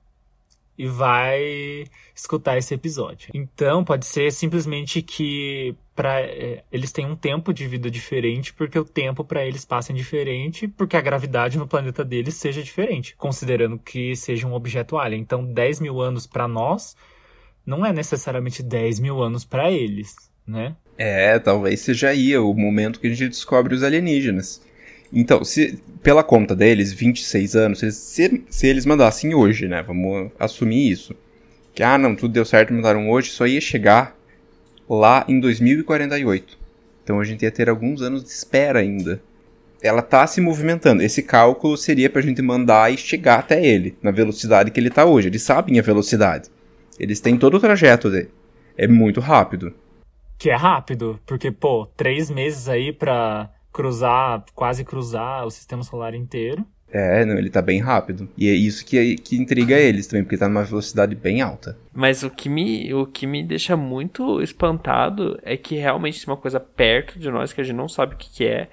[0.78, 3.30] e vai escutar esse episódio.
[3.34, 8.78] Então, pode ser simplesmente que para é, eles têm um tempo de vida diferente, porque
[8.78, 13.76] o tempo para eles passa diferente, porque a gravidade no planeta deles seja diferente, considerando
[13.78, 15.20] que seja um objeto alien.
[15.20, 16.94] Então, 10 mil anos para nós
[17.66, 20.14] não é necessariamente 10 mil anos para eles,
[20.46, 20.76] né?
[20.96, 24.62] É, talvez seja aí o momento que a gente descobre os alienígenas.
[25.12, 29.82] Então, se pela conta deles, 26 anos, se, se eles mandassem hoje, né?
[29.82, 31.14] Vamos assumir isso.
[31.74, 34.16] Que, ah, não, tudo deu certo, mandaram hoje, só ia chegar
[34.88, 36.58] lá em 2048.
[37.04, 39.20] Então a gente ia ter alguns anos de espera ainda.
[39.80, 41.02] Ela tá se movimentando.
[41.02, 45.04] Esse cálculo seria pra gente mandar e chegar até ele, na velocidade que ele tá
[45.04, 45.28] hoje.
[45.28, 46.50] Eles sabem a velocidade.
[46.98, 48.30] Eles têm todo o trajeto dele.
[48.76, 49.72] É muito rápido.
[50.36, 56.12] Que é rápido, porque, pô, três meses aí pra cruzar, quase cruzar o sistema solar
[56.12, 56.66] inteiro.
[56.90, 58.28] É, não, ele tá bem rápido.
[58.36, 61.78] E é isso que, que intriga eles também, porque tá numa velocidade bem alta.
[61.92, 66.40] Mas o que, me, o que me deixa muito espantado é que realmente tem uma
[66.40, 68.68] coisa perto de nós que a gente não sabe o que, que é.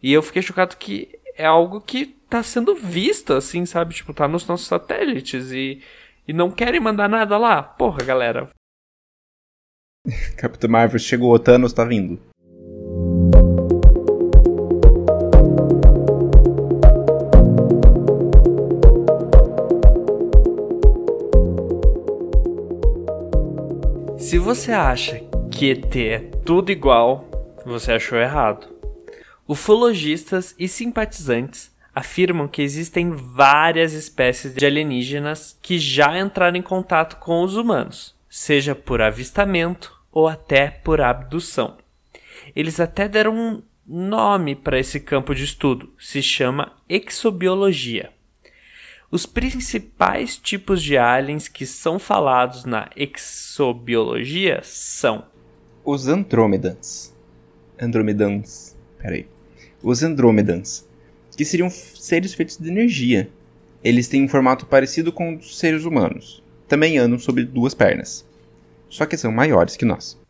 [0.00, 3.92] E eu fiquei chocado que é algo que tá sendo visto, assim, sabe?
[3.92, 5.82] Tipo, tá nos nossos satélites e,
[6.28, 7.60] e não querem mandar nada lá.
[7.60, 8.50] Porra, galera.
[10.38, 12.20] Capitão Marvel chegou, Thanos tá vindo.
[24.34, 27.24] Se você acha que ET é tudo igual,
[27.64, 28.66] você achou errado.
[29.46, 37.18] Ufologistas e simpatizantes afirmam que existem várias espécies de alienígenas que já entraram em contato
[37.18, 41.76] com os humanos, seja por avistamento ou até por abdução.
[42.56, 48.13] Eles até deram um nome para esse campo de estudo, se chama exobiologia.
[49.14, 55.24] Os principais tipos de aliens que são falados na exobiologia são
[55.84, 57.14] os Andrômedans.
[57.80, 58.76] Andromedans.
[58.98, 59.28] Peraí.
[59.80, 60.84] Os Andrômedans,
[61.36, 63.30] que seriam seres feitos de energia.
[63.84, 66.42] Eles têm um formato parecido com os seres humanos.
[66.66, 68.26] Também andam sobre duas pernas.
[68.88, 70.20] Só que são maiores que nós.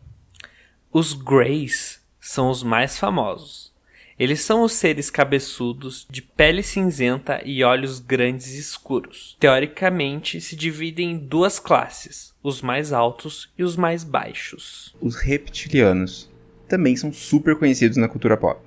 [0.92, 3.73] Os Greys são os mais famosos.
[4.18, 9.36] Eles são os seres cabeçudos, de pele cinzenta e olhos grandes e escuros.
[9.40, 14.94] Teoricamente, se dividem em duas classes: os mais altos e os mais baixos.
[15.00, 16.30] Os reptilianos
[16.68, 18.60] também são super conhecidos na cultura pop.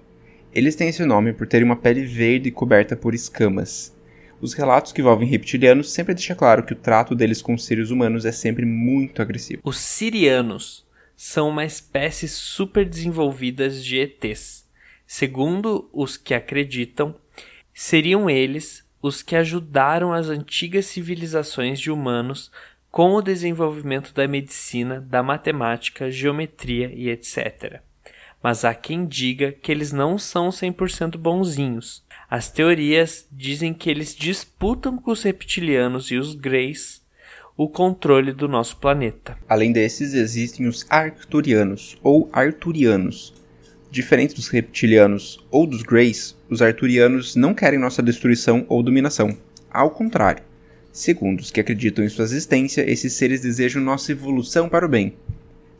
[0.54, 3.96] Eles têm esse nome por terem uma pele verde coberta por escamas.
[4.40, 7.90] Os relatos que envolvem reptilianos sempre deixam claro que o trato deles com os seres
[7.90, 9.62] humanos é sempre muito agressivo.
[9.64, 14.67] Os sirianos são uma espécie super desenvolvida de ETs.
[15.08, 17.16] Segundo os que acreditam,
[17.74, 22.52] seriam eles os que ajudaram as antigas civilizações de humanos
[22.92, 27.80] com o desenvolvimento da medicina, da matemática, geometria e etc.
[28.44, 32.04] Mas há quem diga que eles não são 100% bonzinhos.
[32.30, 37.02] As teorias dizem que eles disputam com os reptilianos e os greys
[37.56, 39.38] o controle do nosso planeta.
[39.50, 43.34] Além desses, existem os arcturianos ou arturianos.
[43.98, 49.36] Diferente dos reptilianos ou dos greys, os arturianos não querem nossa destruição ou dominação.
[49.72, 50.44] Ao contrário,
[50.92, 55.16] segundo os que acreditam em sua existência, esses seres desejam nossa evolução para o bem.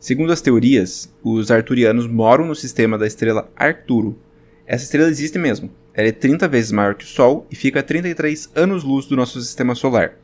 [0.00, 4.18] Segundo as teorias, os arturianos moram no sistema da estrela Arcturo.
[4.66, 5.70] Essa estrela existe mesmo.
[5.94, 9.40] Ela é 30 vezes maior que o Sol e fica a 33 anos-luz do nosso
[9.40, 10.16] sistema solar.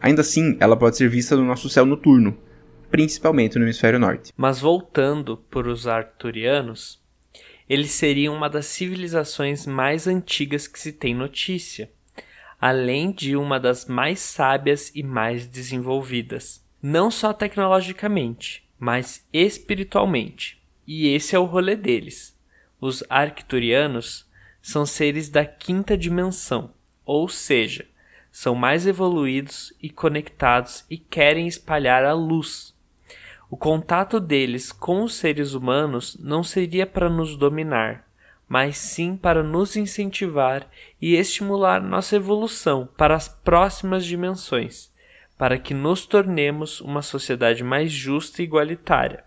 [0.00, 2.38] Ainda assim, ela pode ser vista no nosso céu noturno,
[2.88, 4.32] principalmente no hemisfério norte.
[4.36, 7.01] Mas voltando para os arcturianos,
[7.72, 11.90] eles seriam uma das civilizações mais antigas que se tem notícia,
[12.60, 20.62] além de uma das mais sábias e mais desenvolvidas, não só tecnologicamente, mas espiritualmente.
[20.86, 22.38] E esse é o rolê deles.
[22.78, 24.28] Os arcturianos
[24.60, 26.74] são seres da quinta dimensão,
[27.06, 27.86] ou seja,
[28.30, 32.71] são mais evoluídos e conectados e querem espalhar a luz.
[33.52, 38.08] O contato deles com os seres humanos não seria para nos dominar,
[38.48, 40.66] mas sim para nos incentivar
[40.98, 44.90] e estimular nossa evolução para as próximas dimensões,
[45.36, 49.22] para que nos tornemos uma sociedade mais justa e igualitária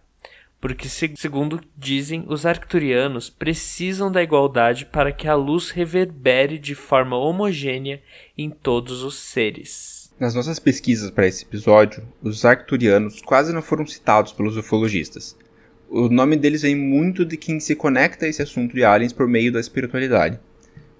[0.66, 7.16] porque, segundo dizem, os arcturianos precisam da igualdade para que a luz reverbere de forma
[7.16, 8.02] homogênea
[8.36, 10.05] em todos os seres.
[10.18, 15.38] Nas nossas pesquisas para esse episódio, os arcturianos quase não foram citados pelos ufologistas.
[15.90, 19.28] O nome deles vem muito de quem se conecta a esse assunto de aliens por
[19.28, 20.40] meio da espiritualidade,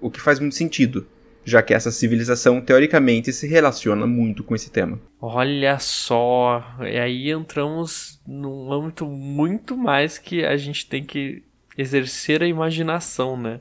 [0.02, 1.06] o que faz muito sentido,
[1.46, 5.00] já que essa civilização teoricamente se relaciona muito com esse tema.
[5.18, 11.42] Olha só, e aí entramos num âmbito muito mais que a gente tem que
[11.78, 13.60] exercer a imaginação, né?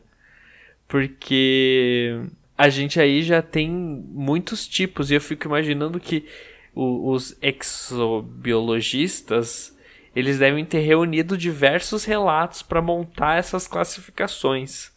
[0.85, 2.19] Porque
[2.57, 6.25] a gente aí já tem muitos tipos, e eu fico imaginando que
[6.73, 9.75] o, os exobiologistas
[10.15, 14.93] eles devem ter reunido diversos relatos para montar essas classificações.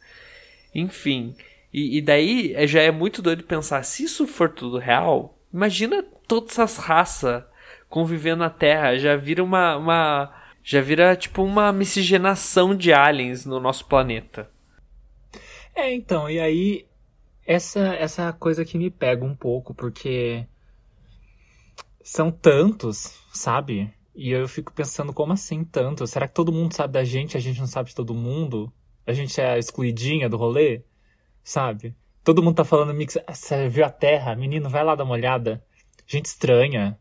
[0.73, 1.35] Enfim,
[1.73, 6.05] e, e daí é, já é muito doido pensar, se isso for tudo real, imagina
[6.27, 7.43] todas essas raças
[7.89, 13.59] convivendo na Terra, já vira uma, uma já vira tipo uma miscigenação de aliens no
[13.59, 14.49] nosso planeta.
[15.75, 16.85] É, então, e aí
[17.49, 20.47] essa essa coisa que me pega um pouco, porque
[22.03, 23.93] são tantos, sabe?
[24.15, 26.11] E eu fico pensando, como assim tantos?
[26.11, 28.73] Será que todo mundo sabe da gente, a gente não sabe de todo mundo?
[29.07, 30.85] A gente é a excluidinha do rolê?
[31.49, 31.97] sabe?
[32.23, 34.37] Todo mundo tá falando, Mix, você viu a Terra?
[34.37, 35.65] Menino, vai lá dar uma olhada.
[36.07, 36.99] Gente estranha,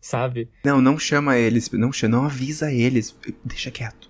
[0.00, 0.48] sabe?
[0.64, 4.08] Não, não chama eles, não, não avisa eles, deixa quieto.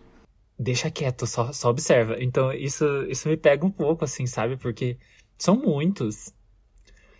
[0.58, 2.22] Deixa quieto, só, só observa.
[2.22, 4.56] Então, isso, isso me pega um pouco, assim, sabe?
[4.58, 4.98] Porque
[5.42, 6.32] são muitos.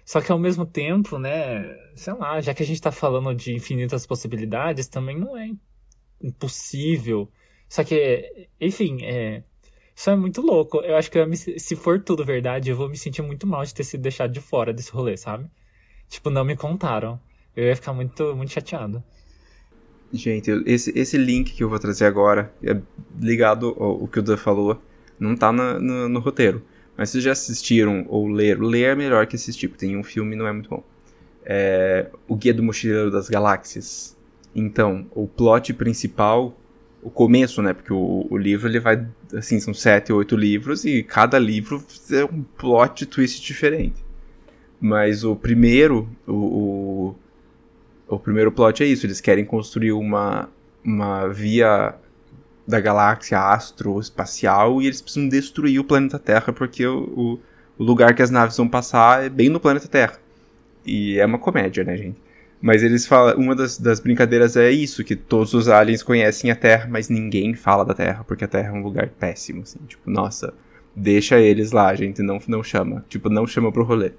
[0.05, 3.55] Só que ao mesmo tempo, né, sei lá, já que a gente tá falando de
[3.55, 5.51] infinitas possibilidades, também não é
[6.23, 7.29] impossível.
[7.69, 9.43] Só que, enfim, é,
[9.95, 10.79] isso é muito louco.
[10.79, 13.75] Eu acho que me, se for tudo verdade, eu vou me sentir muito mal de
[13.75, 15.51] ter sido deixado de fora desse rolê, sabe?
[16.09, 17.21] Tipo, não me contaram.
[17.57, 19.03] Eu ia ficar muito, muito chateado.
[20.13, 22.79] Gente, esse, esse link que eu vou trazer agora, é
[23.19, 24.81] ligado ao, ao que o Dan falou,
[25.19, 26.63] não tá na, no, no, roteiro.
[26.97, 28.63] Mas vocês já assistiram ou leram?
[28.63, 30.85] Ler é melhor que assistir, porque tem um filme não é muito bom.
[31.45, 34.17] É, o Guia do Mochileiro das Galáxias.
[34.55, 36.57] Então, o plot principal
[37.03, 37.75] o começo, né?
[37.75, 42.25] Porque o, o livro ele vai, assim, são sete, oito livros e cada livro é
[42.25, 44.03] um plot twist diferente.
[44.81, 47.15] Mas o primeiro, o,
[48.09, 50.49] o, o primeiro plot é isso, eles querem construir uma,
[50.85, 51.95] uma via
[52.73, 57.39] da galáxia astro-espacial e eles precisam destruir o planeta Terra porque o,
[57.79, 60.19] o, lugar que as naves vão passar é bem no planeta Terra.
[60.85, 62.21] E é uma comédia, né, gente?
[62.61, 66.57] Mas eles falam, uma das, das brincadeiras é isso, que todos os aliens conhecem a
[66.57, 69.81] Terra, mas ninguém fala da Terra, porque a Terra é um lugar péssimo, assim.
[69.87, 70.55] Tipo, nossa,
[70.95, 73.05] deixa eles lá, gente, não, não chama.
[73.09, 74.13] Tipo, não chama pro rolê.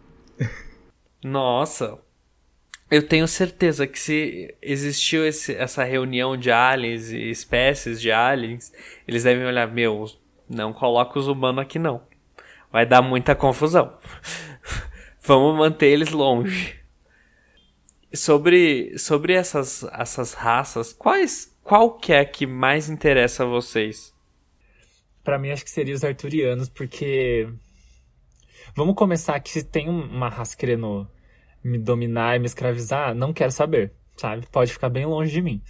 [1.23, 1.97] Nossa,
[2.93, 8.71] eu tenho certeza que se existiu esse, essa reunião de aliens e espécies de aliens,
[9.07, 10.05] eles devem olhar, meu,
[10.47, 12.03] não coloca os humanos aqui não.
[12.71, 13.97] Vai dar muita confusão.
[15.21, 16.79] Vamos manter eles longe.
[18.13, 24.13] Sobre, sobre essas, essas raças, quais, qual que é que mais interessa a vocês?
[25.23, 27.49] Para mim, acho que seria os arturianos, porque.
[28.75, 31.07] Vamos começar que se tem uma raça querendo
[31.63, 34.45] me dominar e me escravizar, não quero saber, sabe?
[34.51, 35.61] Pode ficar bem longe de mim.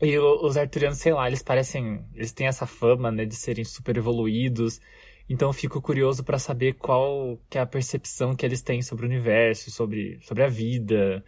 [0.00, 2.04] E os arturianos, sei lá, eles parecem.
[2.14, 4.80] Eles têm essa fama, né, de serem super evoluídos.
[5.28, 9.06] Então eu fico curioso para saber qual que é a percepção que eles têm sobre
[9.06, 11.24] o universo, sobre, sobre a vida,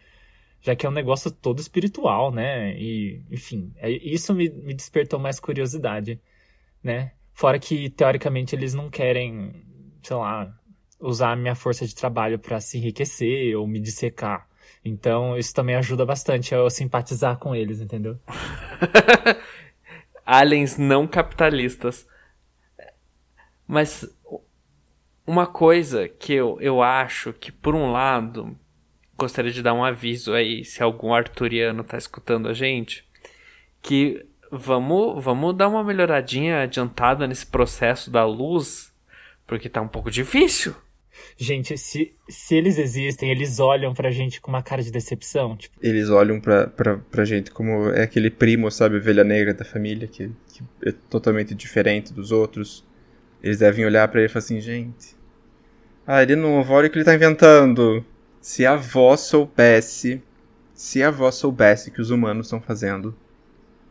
[0.60, 2.78] já que é um negócio todo espiritual, né?
[2.78, 6.20] E, enfim, é, isso me, me despertou mais curiosidade,
[6.82, 7.12] né?
[7.32, 9.64] Fora que, teoricamente, eles não querem,
[10.02, 10.57] sei lá,
[11.00, 14.48] usar a minha força de trabalho para se enriquecer ou me dissecar.
[14.84, 18.18] Então, isso também ajuda bastante eu simpatizar com eles, entendeu?
[20.24, 22.06] Aliens não capitalistas.
[23.66, 24.08] Mas
[25.26, 28.56] uma coisa que eu, eu acho que, por um lado,
[29.16, 33.06] gostaria de dar um aviso aí, se algum arturiano tá escutando a gente,
[33.82, 38.92] que vamos, vamos dar uma melhoradinha adiantada nesse processo da luz,
[39.46, 40.74] porque tá um pouco difícil.
[41.36, 45.56] Gente, se, se eles existem, eles olham pra gente com uma cara de decepção.
[45.56, 45.76] Tipo...
[45.80, 50.08] Eles olham pra, pra, pra gente como é aquele primo, sabe, ovelha negra da família,
[50.08, 52.84] que, que é totalmente diferente dos outros.
[53.42, 55.16] Eles devem olhar para ele e falar assim, gente.
[56.06, 58.04] Ah, ele novo, olha o que ele tá inventando.
[58.40, 60.22] Se a avó soubesse.
[60.74, 63.14] Se a avó soubesse que os humanos estão fazendo.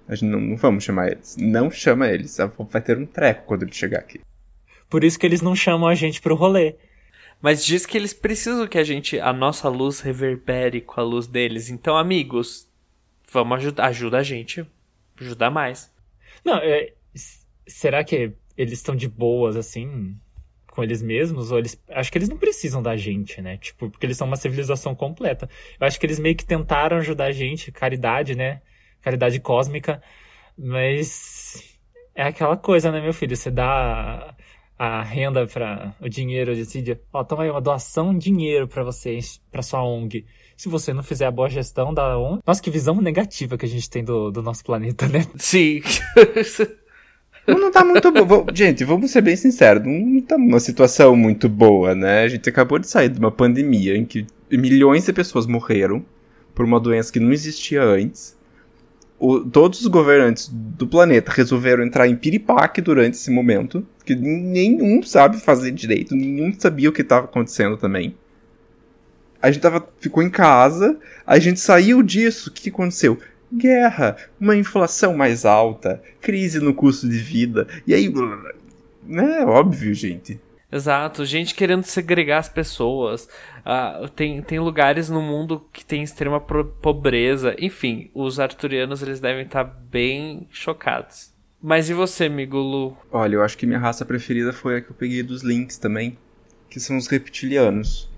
[0.07, 1.35] A gente não, não vamos chamar eles.
[1.37, 2.39] Não chama eles.
[2.39, 4.19] A avó vai ter um treco quando ele chegar aqui.
[4.89, 6.75] Por isso que eles não chamam a gente pro rolê.
[7.41, 11.27] Mas diz que eles precisam que a gente, a nossa luz reverbere com a luz
[11.27, 11.69] deles.
[11.69, 12.67] Então, amigos,
[13.31, 14.65] vamos ajudar, ajuda a gente,
[15.19, 15.93] ajuda mais.
[16.43, 16.93] Não, é,
[17.67, 20.17] será que eles estão de boas, assim,
[20.77, 21.81] com eles mesmos, ou eles.
[21.89, 23.57] Acho que eles não precisam da gente, né?
[23.57, 25.49] Tipo, porque eles são uma civilização completa.
[25.79, 28.61] Eu acho que eles meio que tentaram ajudar a gente, caridade, né?
[29.01, 30.01] Caridade cósmica,
[30.57, 31.75] mas.
[32.13, 33.35] É aquela coisa, né, meu filho?
[33.35, 34.35] Você dá
[34.77, 39.41] a renda para o dinheiro, decide, ó, toma aí uma doação em dinheiro para vocês,
[39.51, 40.25] para sua ONG.
[40.55, 43.69] Se você não fizer a boa gestão da ONG, nossa, que visão negativa que a
[43.69, 45.25] gente tem do, do nosso planeta, né?
[45.37, 45.81] Sim.
[47.47, 48.45] Não tá muito bom.
[48.53, 52.23] Gente, vamos ser bem sinceros, não tá numa situação muito boa, né?
[52.23, 56.05] A gente acabou de sair de uma pandemia em que milhões de pessoas morreram
[56.53, 58.36] por uma doença que não existia antes.
[59.19, 65.01] O, todos os governantes do planeta resolveram entrar em piripaque durante esse momento, que nenhum
[65.01, 68.15] sabe fazer direito, nenhum sabia o que estava acontecendo também.
[69.41, 73.17] A gente tava, ficou em casa, a gente saiu disso, o que aconteceu?
[73.51, 78.11] guerra, uma inflação mais alta, crise no custo de vida, e aí.
[79.09, 80.39] É óbvio, gente.
[80.69, 83.29] Exato, gente querendo segregar as pessoas.
[83.67, 87.53] Uh, tem, tem lugares no mundo que tem extrema pobreza.
[87.59, 91.33] Enfim, os arturianos eles devem estar bem chocados.
[91.61, 92.95] Mas e você, Migulu?
[93.11, 96.17] Olha, eu acho que minha raça preferida foi a que eu peguei dos links também,
[96.69, 98.09] que são os reptilianos.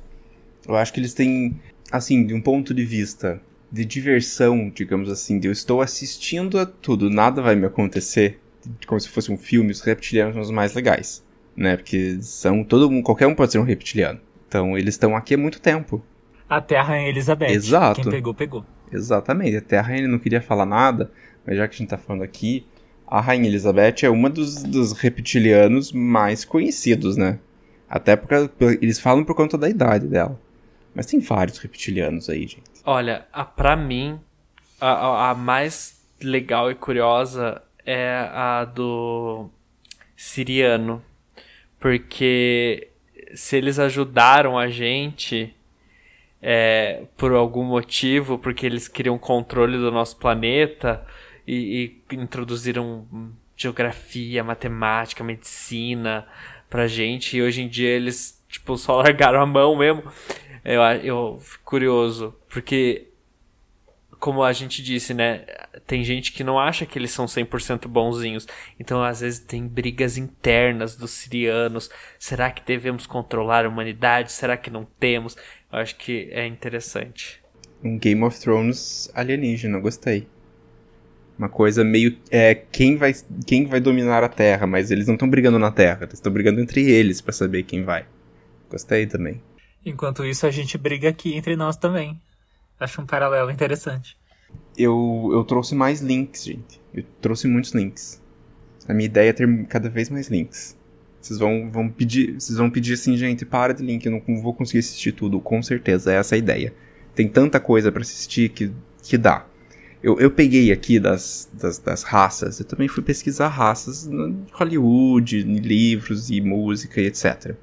[0.67, 1.59] Eu acho que eles têm,
[1.91, 3.41] assim, de um ponto de vista
[3.71, 8.39] de diversão, digamos assim, de eu estou assistindo a tudo, nada vai me acontecer,
[8.85, 11.23] como se fosse um filme, os reptilianos são os mais legais,
[11.55, 11.77] né?
[11.77, 14.19] Porque são todo mundo, qualquer um pode ser um reptiliano.
[14.49, 16.03] Então eles estão aqui há muito tempo.
[16.49, 17.51] A Terra é Elizabeth.
[17.51, 18.01] Exato.
[18.01, 18.65] Quem pegou, pegou.
[18.91, 19.55] Exatamente.
[19.55, 21.11] A Terra ele não queria falar nada,
[21.45, 22.65] mas já que a gente tá falando aqui,
[23.07, 27.37] a Rainha Elizabeth é uma dos, dos reptilianos mais conhecidos, né?
[27.87, 28.49] Até porque
[28.81, 30.39] eles falam por conta da idade dela.
[30.95, 32.63] Mas tem vários reptilianos aí, gente.
[32.83, 34.19] Olha, a, pra mim,
[34.81, 39.47] a, a mais legal e curiosa é a do
[40.15, 41.03] Siriano.
[41.79, 42.88] Porque
[43.34, 45.53] se eles ajudaram a gente
[46.41, 51.05] é, por algum motivo, porque eles queriam controle do nosso planeta,
[51.49, 53.07] e, e introduziram
[53.57, 56.27] geografia, matemática, medicina
[56.69, 57.36] pra gente.
[57.36, 60.03] E hoje em dia eles, tipo, só largaram a mão mesmo.
[60.63, 63.07] Eu, eu fico curioso, porque
[64.20, 65.45] como a gente disse, né?
[65.88, 68.45] Tem gente que não acha que eles são 100% bonzinhos.
[68.80, 71.89] Então, às vezes, tem brigas internas dos sirianos.
[72.20, 74.32] Será que devemos controlar a humanidade?
[74.32, 75.38] Será que não temos?
[75.72, 77.41] Eu acho que é interessante.
[77.84, 80.28] Um Game of Thrones alienígena, gostei.
[81.38, 82.17] Uma coisa meio.
[82.30, 83.13] É, quem vai,
[83.47, 86.59] quem vai dominar a Terra, mas eles não estão brigando na Terra, eles estão brigando
[86.59, 88.05] entre eles para saber quem vai.
[88.70, 89.41] Gostei também.
[89.86, 92.20] Enquanto isso, a gente briga aqui entre nós também.
[92.80, 94.17] Acho um paralelo interessante.
[94.77, 96.82] Eu, eu trouxe mais links, gente.
[96.93, 98.21] Eu trouxe muitos links.
[98.88, 100.77] A minha ideia é ter cada vez mais links.
[101.21, 104.53] Vocês vão, vão pedir, vocês vão pedir assim, gente, para de link, eu não vou
[104.53, 106.73] conseguir assistir tudo, com certeza, essa é a ideia.
[107.13, 108.71] Tem tanta coisa para assistir que,
[109.03, 109.45] que dá.
[110.01, 115.39] Eu, eu peguei aqui das, das, das, raças, eu também fui pesquisar raças em Hollywood,
[115.39, 117.53] em livros e música e etc.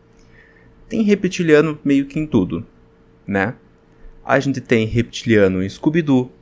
[0.87, 2.64] Tem reptiliano meio que em tudo,
[3.27, 3.55] né?
[4.27, 6.33] A gente tem reptiliano em Scooby-Doo.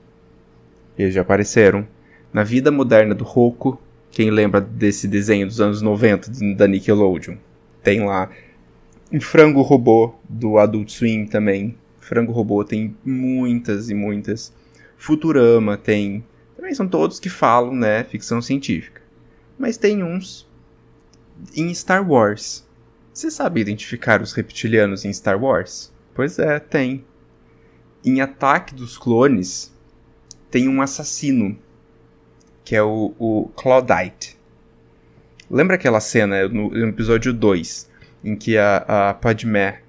[0.97, 1.87] Eles já apareceram.
[2.33, 3.79] Na vida moderna do Roku,
[4.11, 7.37] quem lembra desse desenho dos anos 90 da Nickelodeon?
[7.83, 8.31] Tem lá.
[9.13, 11.77] Em Frango Robô do Adult Swim também.
[12.01, 14.51] Frango Robô tem muitas e muitas.
[14.97, 16.25] Futurama tem.
[16.57, 18.03] Também são todos que falam, né?
[18.05, 19.03] Ficção científica.
[19.59, 20.49] Mas tem uns
[21.55, 22.67] em Star Wars.
[23.13, 25.93] Você sabe identificar os reptilianos em Star Wars?
[26.15, 27.05] Pois é, tem
[28.05, 29.73] em Ataque dos Clones,
[30.51, 31.59] tem um assassino,
[32.65, 34.37] que é o, o Claudite.
[35.51, 37.91] Lembra aquela cena no, no episódio 2,
[38.23, 39.81] em que a, a Padmé,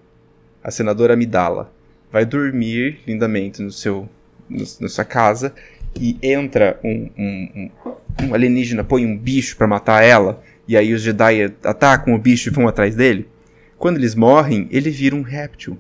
[0.64, 1.74] a senadora Amidala,
[2.12, 4.10] vai dormir lindamente no seu,
[4.50, 5.54] no, na sua casa
[6.00, 10.94] e entra um, um, um, um alienígena, põe um bicho para matar ela, e aí
[10.94, 13.30] os Jedi atacam o bicho e vão atrás dele?
[13.78, 15.78] Quando eles morrem, ele vira um réptil.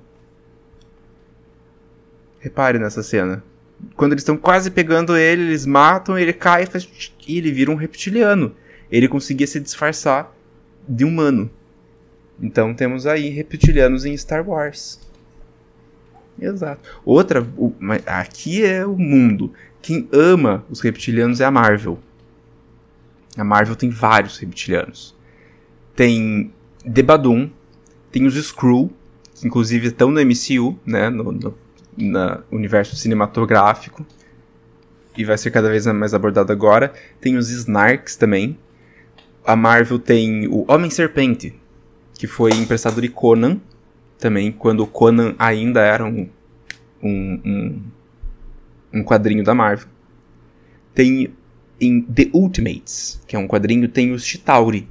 [2.45, 3.43] Repare nessa cena.
[3.95, 6.87] Quando eles estão quase pegando ele, eles matam, ele cai e, faz...
[7.27, 8.55] e ele vira um reptiliano.
[8.91, 10.31] Ele conseguia se disfarçar
[10.87, 11.49] de humano.
[12.39, 14.99] Então temos aí reptilianos em Star Wars.
[16.39, 16.87] Exato.
[17.03, 17.73] Outra, o,
[18.05, 19.51] aqui é o mundo.
[19.81, 21.97] Quem ama os reptilianos é a Marvel.
[23.35, 25.15] A Marvel tem vários reptilianos.
[25.95, 26.53] Tem
[26.85, 27.49] Debadum,
[28.11, 28.91] tem os Skrull,
[29.33, 31.64] que inclusive estão no MCU, né, no, no
[31.97, 34.05] no universo cinematográfico
[35.17, 36.93] e vai ser cada vez mais abordado agora.
[37.21, 38.57] Tem os Snarks também.
[39.45, 41.53] A Marvel tem o Homem-Serpente,
[42.13, 43.59] que foi emprestado de Conan,
[44.17, 46.27] também, quando Conan ainda era um,
[47.01, 47.81] um, um,
[48.93, 49.87] um quadrinho da Marvel.
[50.93, 51.33] Tem
[51.79, 54.87] em The Ultimates, que é um quadrinho, tem os Chitauri.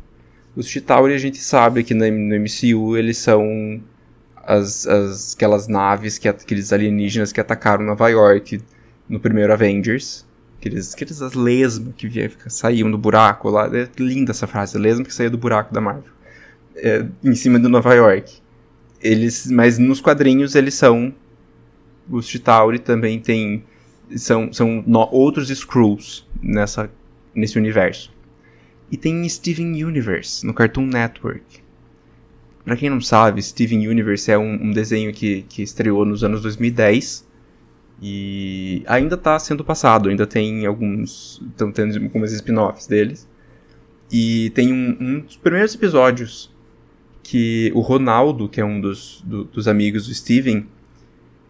[0.54, 3.82] Os Chitauri a gente sabe que no, no MCU eles são
[4.46, 8.60] as, as, aquelas naves, que, aqueles alienígenas que atacaram Nova York
[9.08, 10.26] no primeiro Avengers.
[10.58, 13.66] Aqueles, aqueles lesma que via, saíam do buraco lá.
[13.66, 16.12] É linda essa frase, lesma que saía do buraco da Marvel.
[16.76, 18.38] É, em cima de Nova York.
[19.00, 21.14] Eles, mas nos quadrinhos eles são
[22.08, 23.64] os Chitauri também tem
[24.16, 26.90] são, são no, outros Skrulls nessa
[27.34, 28.12] nesse universo.
[28.90, 31.63] E tem Steven Universe no Cartoon Network.
[32.64, 36.42] Pra quem não sabe, Steven Universe é um, um desenho que, que estreou nos anos
[36.42, 37.28] 2010
[38.00, 41.42] e ainda está sendo passado, ainda tem alguns.
[41.50, 43.28] estão tendo algumas spin-offs deles.
[44.10, 46.52] E tem um, um, dos primeiros episódios
[47.22, 50.66] que o Ronaldo, que é um dos, do, dos amigos do Steven,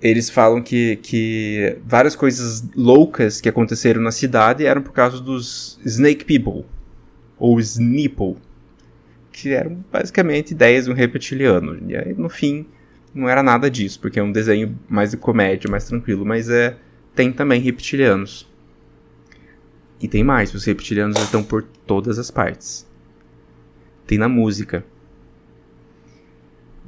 [0.01, 5.81] eles falam que, que várias coisas loucas que aconteceram na cidade eram por causa dos
[5.85, 6.65] Snake People,
[7.39, 8.37] ou Sneeple,
[9.35, 11.76] que eram basicamente ideias de um reptiliano.
[11.89, 12.64] E aí, no fim,
[13.12, 16.76] não era nada disso, porque é um desenho mais de comédia, mais tranquilo, mas é
[17.16, 18.49] tem também reptilianos.
[20.01, 22.87] E tem mais, os reptilianos estão por todas as partes.
[24.07, 24.85] Tem na música.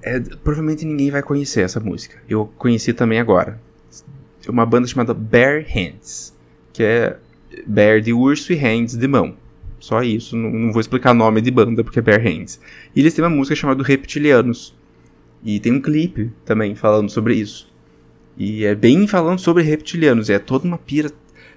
[0.00, 2.22] É, provavelmente ninguém vai conhecer essa música.
[2.28, 3.60] Eu conheci também agora.
[4.48, 6.32] Uma banda chamada Bear Hands,
[6.72, 7.18] que é
[7.66, 9.36] bear de urso e hands de mão.
[9.86, 12.60] Só isso, não, não vou explicar nome de banda porque é Bare Hands.
[12.92, 14.74] E eles têm uma música chamada Reptilianos.
[15.44, 17.72] E tem um clipe também falando sobre isso.
[18.36, 21.08] E é bem falando sobre reptilianos, é toda uma pira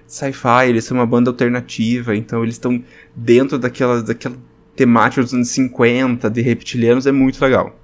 [0.06, 2.82] sci-fi, eles são uma banda alternativa, então eles estão
[3.16, 4.36] dentro daquela, daquela
[4.76, 7.76] temática dos anos 50 de reptilianos, é muito legal.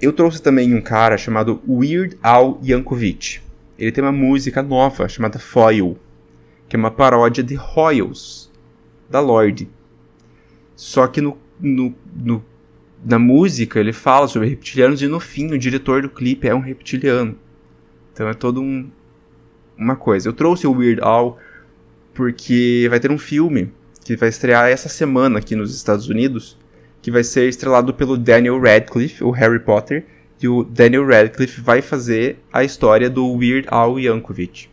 [0.00, 3.40] Eu trouxe também um cara chamado Weird Al Yankovic.
[3.78, 5.98] Ele tem uma música nova chamada Foil,
[6.66, 8.50] que é uma paródia de Royals,
[9.12, 9.68] da Lorde.
[10.74, 12.44] Só que no, no, no,
[13.04, 16.60] na música ele fala sobre reptilianos e no fim o diretor do clipe é um
[16.60, 17.36] reptiliano.
[18.12, 18.90] Então é todo um,
[19.76, 20.28] uma coisa.
[20.28, 21.38] Eu trouxe o Weird Al
[22.14, 23.70] porque vai ter um filme
[24.04, 26.58] que vai estrear essa semana aqui nos Estados Unidos,
[27.00, 30.04] que vai ser estrelado pelo Daniel Radcliffe, o Harry Potter,
[30.42, 34.71] e o Daniel Radcliffe vai fazer a história do Weird Al Yankovic.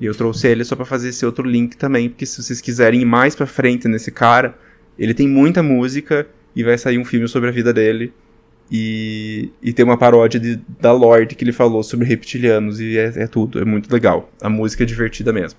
[0.00, 3.02] E eu trouxe ele só para fazer esse outro link também, porque se vocês quiserem
[3.02, 4.56] ir mais para frente nesse cara,
[4.98, 8.12] ele tem muita música e vai sair um filme sobre a vida dele.
[8.70, 13.12] E, e tem uma paródia de, da Lorde que ele falou sobre reptilianos e é,
[13.16, 14.30] é tudo, é muito legal.
[14.40, 15.58] A música é divertida mesmo.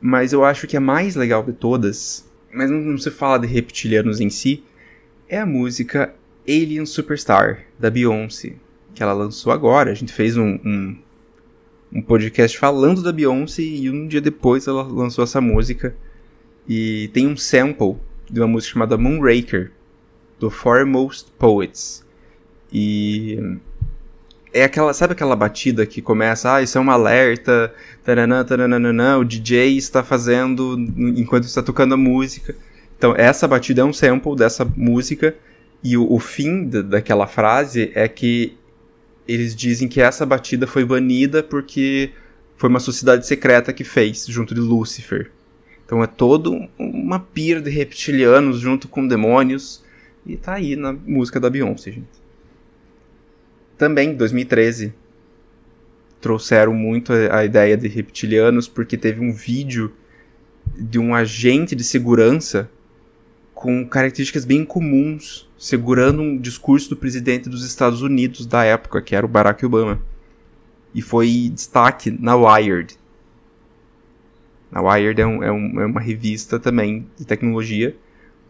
[0.00, 4.20] Mas eu acho que a mais legal de todas, mas não, se fala de reptilianos
[4.20, 4.64] em si,
[5.28, 6.12] é a música
[6.48, 8.54] Alien Superstar, da Beyoncé,
[8.94, 9.90] que ela lançou agora.
[9.90, 10.96] A gente fez um, um
[11.92, 15.94] um podcast falando da Beyoncé e um dia depois ela lançou essa música.
[16.68, 17.96] E tem um sample
[18.30, 19.72] de uma música chamada Moonraker,
[20.38, 22.04] do Foremost Poets.
[22.72, 23.58] E
[24.52, 27.72] é aquela, sabe aquela batida que começa, ah, isso é um alerta,
[28.04, 30.76] taranã, taranã, o DJ está fazendo
[31.16, 32.54] enquanto está tocando a música.
[32.96, 35.34] Então, essa batida é um sample dessa música,
[35.82, 38.58] e o, o fim daquela frase é que
[39.32, 42.10] eles dizem que essa batida foi banida porque
[42.56, 45.30] foi uma sociedade secreta que fez, junto de Lúcifer.
[45.86, 49.84] Então é todo uma pira de reptilianos junto com demônios.
[50.26, 52.20] E tá aí na música da Beyoncé, gente.
[53.78, 54.92] Também, em 2013,
[56.20, 59.92] trouxeram muito a ideia de reptilianos porque teve um vídeo
[60.76, 62.68] de um agente de segurança
[63.60, 69.14] com características bem comuns, segurando um discurso do presidente dos Estados Unidos da época, que
[69.14, 70.00] era o Barack Obama.
[70.94, 72.96] E foi destaque na Wired.
[74.72, 77.94] A Wired é, um, é, um, é uma revista também de tecnologia.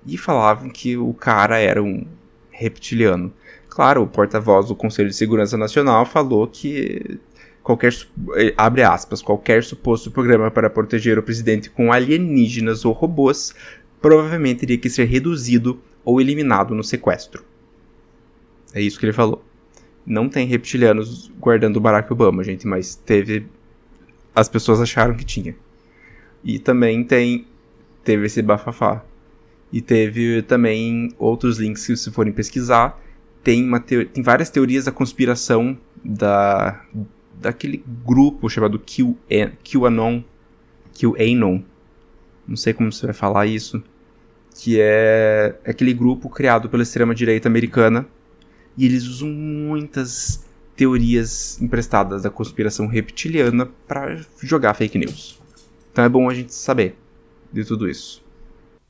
[0.06, 2.06] E falavam que o cara era um
[2.52, 3.32] reptiliano.
[3.68, 7.18] Claro, o porta-voz do Conselho de Segurança Nacional falou que
[7.64, 7.92] qualquer
[8.36, 13.54] eh, abre aspas, qualquer suposto programa para proteger o presidente com alienígenas ou robôs
[14.00, 17.44] provavelmente teria que ser reduzido ou eliminado no sequestro.
[18.72, 19.44] É isso que ele falou.
[20.06, 23.46] Não tem reptilianos guardando o Barack Obama, gente, mas teve.
[24.34, 25.54] As pessoas acharam que tinha.
[26.42, 27.46] E também tem.
[28.02, 29.04] Teve esse bafafá.
[29.72, 33.00] E teve também outros links que, se forem pesquisar,
[33.42, 36.84] tem, uma tem várias teorias da conspiração da
[37.40, 40.22] daquele grupo chamado QAnon,
[40.92, 41.62] QAnon,
[42.46, 43.82] não sei como você vai falar isso,
[44.54, 48.06] que é aquele grupo criado pela extrema-direita americana,
[48.76, 50.44] e eles usam muitas
[50.76, 55.38] teorias emprestadas da conspiração reptiliana para jogar fake news.
[55.92, 56.96] Então é bom a gente saber
[57.52, 58.22] de tudo isso.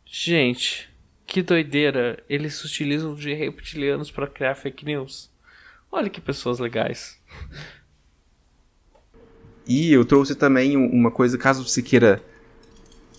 [0.05, 0.89] Gente,
[1.27, 2.23] que doideira!
[2.29, 5.31] Eles se utilizam de reptilianos para criar fake news.
[5.91, 7.19] Olha que pessoas legais.
[9.67, 12.23] E eu trouxe também uma coisa, caso você queira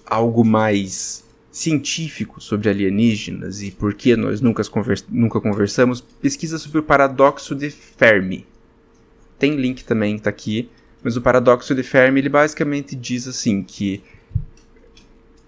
[0.05, 6.79] algo mais científico sobre alienígenas e por que nós nunca, convers nunca conversamos, pesquisa sobre
[6.79, 8.45] o paradoxo de Fermi.
[9.37, 10.69] Tem link também, tá aqui,
[11.03, 14.01] mas o paradoxo de Fermi ele basicamente diz assim que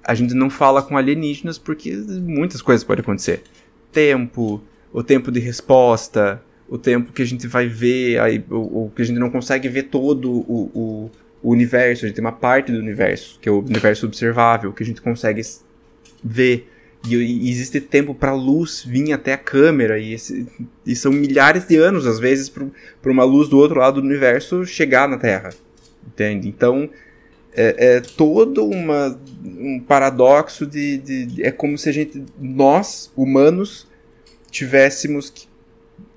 [0.04, 3.44] a gente não fala com alienígenas porque muitas coisas podem acontecer.
[3.92, 8.92] Tempo, o tempo de resposta, o tempo que a gente vai ver, aí, o, o
[8.94, 11.12] que a gente não consegue ver todo o, o
[11.44, 14.82] o universo, a gente tem uma parte do universo, que é o universo observável, que
[14.82, 15.42] a gente consegue
[16.24, 16.70] ver.
[17.08, 20.48] E, e existe tempo para a luz vir até a câmera, e, esse,
[20.86, 24.66] e são milhares de anos, às vezes, para uma luz do outro lado do universo
[24.66, 25.50] chegar na Terra.
[26.08, 26.48] Entende?
[26.48, 26.90] Então,
[27.54, 33.88] é, é todo uma, um paradoxo de, de, É como se a gente, nós, humanos,
[34.50, 35.48] tivéssemos que,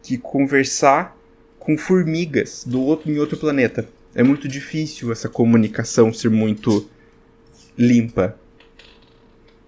[0.03, 1.17] que conversar
[1.59, 6.89] com formigas do outro, em outro planeta é muito difícil essa comunicação ser muito
[7.77, 8.35] limpa.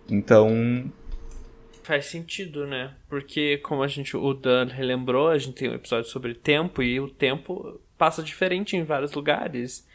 [0.09, 0.91] Então.
[1.83, 2.95] Faz sentido, né?
[3.09, 7.01] Porque, como a gente, o Dan relembrou, a gente tem um episódio sobre tempo e
[7.01, 9.87] o tempo passa diferente em vários lugares.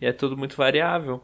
[0.00, 1.22] E é tudo muito variável.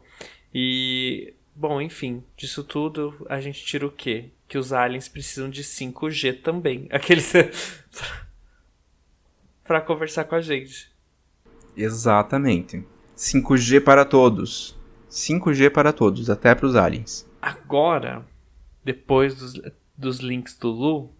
[0.53, 4.29] E, bom, enfim, disso tudo a gente tira o quê?
[4.47, 6.87] Que os aliens precisam de 5G também.
[6.91, 7.31] Aqueles.
[9.63, 10.89] para conversar com a gente.
[11.77, 12.83] Exatamente.
[13.15, 14.77] 5G para todos.
[15.09, 17.28] 5G para todos, até para os aliens.
[17.41, 18.25] Agora,
[18.83, 19.53] depois dos,
[19.97, 21.13] dos links do Lu,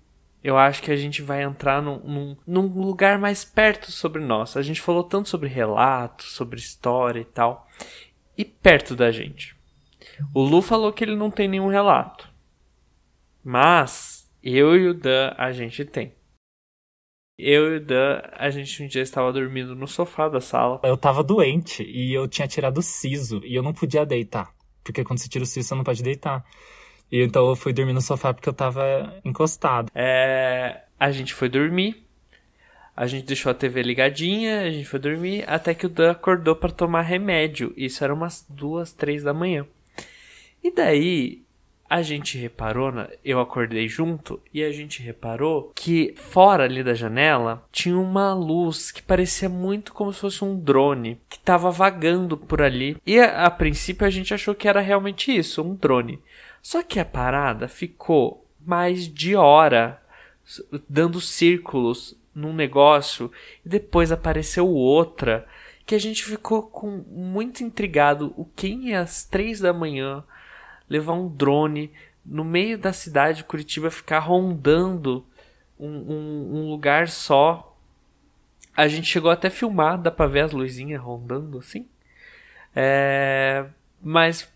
[0.44, 4.56] eu acho que a gente vai entrar num, num, num, lugar mais perto sobre nós.
[4.56, 7.68] A gente falou tanto sobre relatos, sobre história e tal.
[8.38, 9.56] e perto da gente.
[10.34, 12.30] O Lu falou que ele não tem nenhum relato.
[13.44, 16.14] Mas eu e o Dan a gente tem.
[17.38, 20.80] Eu e o Dan, a gente um dia estava dormindo no sofá da sala.
[20.84, 24.54] Eu tava doente e eu tinha tirado o siso e eu não podia deitar.
[24.92, 26.44] Porque quando você tira o siso, você não pode deitar.
[27.12, 29.92] E então eu fui dormir no sofá porque eu tava encostado.
[29.94, 32.06] É, a gente foi dormir.
[32.96, 36.54] A gente deixou a TV ligadinha, a gente foi dormir, até que o Dan acordou
[36.54, 37.74] para tomar remédio.
[37.78, 39.66] Isso era umas duas, três da manhã.
[40.62, 41.44] E daí
[41.90, 42.94] a gente reparou,
[43.26, 48.92] eu acordei junto e a gente reparou que fora ali da janela tinha uma luz
[48.92, 52.96] que parecia muito como se fosse um drone que estava vagando por ali.
[53.04, 56.20] E a, a, princípio a gente achou que era realmente isso, um drone.
[56.62, 60.00] Só que a parada ficou mais de hora
[60.88, 63.32] dando círculos num negócio
[63.66, 65.48] e depois apareceu outra
[65.88, 70.24] que a gente ficou com muito intrigado o quem é às três da manhã
[70.90, 71.92] levar um drone
[72.26, 75.26] no meio da cidade de Curitiba, ficar rondando
[75.80, 77.78] um, um, um lugar só.
[78.76, 81.88] A gente chegou até a filmar, dá pra ver as luzinhas rondando assim.
[82.76, 83.66] É,
[84.02, 84.52] mas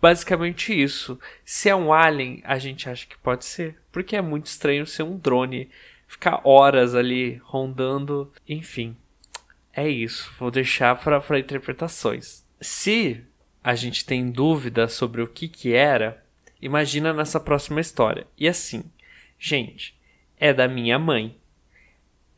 [0.00, 1.18] basicamente isso.
[1.44, 3.76] Se é um alien, a gente acha que pode ser.
[3.92, 5.70] Porque é muito estranho ser um drone.
[6.08, 8.32] Ficar horas ali rondando.
[8.48, 8.96] Enfim.
[9.72, 10.32] É isso.
[10.38, 12.44] Vou deixar para interpretações.
[12.60, 13.24] Se
[13.62, 16.22] a gente tem dúvida sobre o que que era,
[16.60, 18.26] imagina nessa próxima história.
[18.36, 18.84] E assim,
[19.38, 19.96] gente,
[20.38, 21.36] é da minha mãe,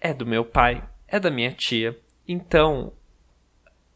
[0.01, 1.99] é do meu pai, é da minha tia.
[2.29, 2.93] Então,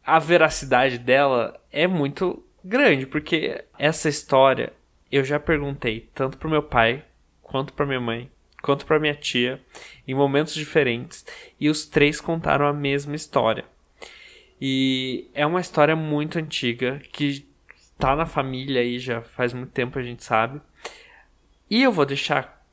[0.03, 4.73] a veracidade dela é muito grande, porque essa história
[5.11, 7.03] eu já perguntei tanto pro meu pai,
[7.41, 8.29] quanto pra minha mãe,
[8.61, 9.61] quanto pra minha tia,
[10.07, 11.25] em momentos diferentes,
[11.59, 13.65] e os três contaram a mesma história.
[14.61, 17.45] E é uma história muito antiga que
[17.97, 20.61] tá na família aí já faz muito tempo, a gente sabe.
[21.69, 22.65] E eu vou deixar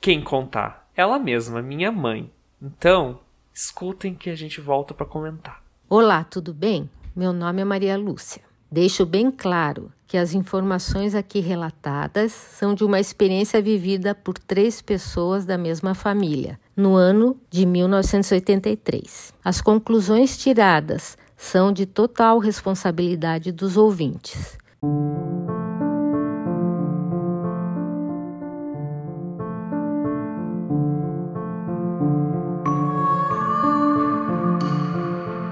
[0.00, 0.88] quem contar?
[0.94, 2.30] Ela mesma, minha mãe.
[2.60, 3.20] Então,
[3.52, 5.62] escutem que a gente volta para comentar.
[5.88, 6.88] Olá, tudo bem?
[7.14, 8.42] Meu nome é Maria Lúcia.
[8.70, 14.80] Deixo bem claro que as informações aqui relatadas são de uma experiência vivida por três
[14.80, 19.34] pessoas da mesma família, no ano de 1983.
[19.44, 24.58] As conclusões tiradas são de total responsabilidade dos ouvintes.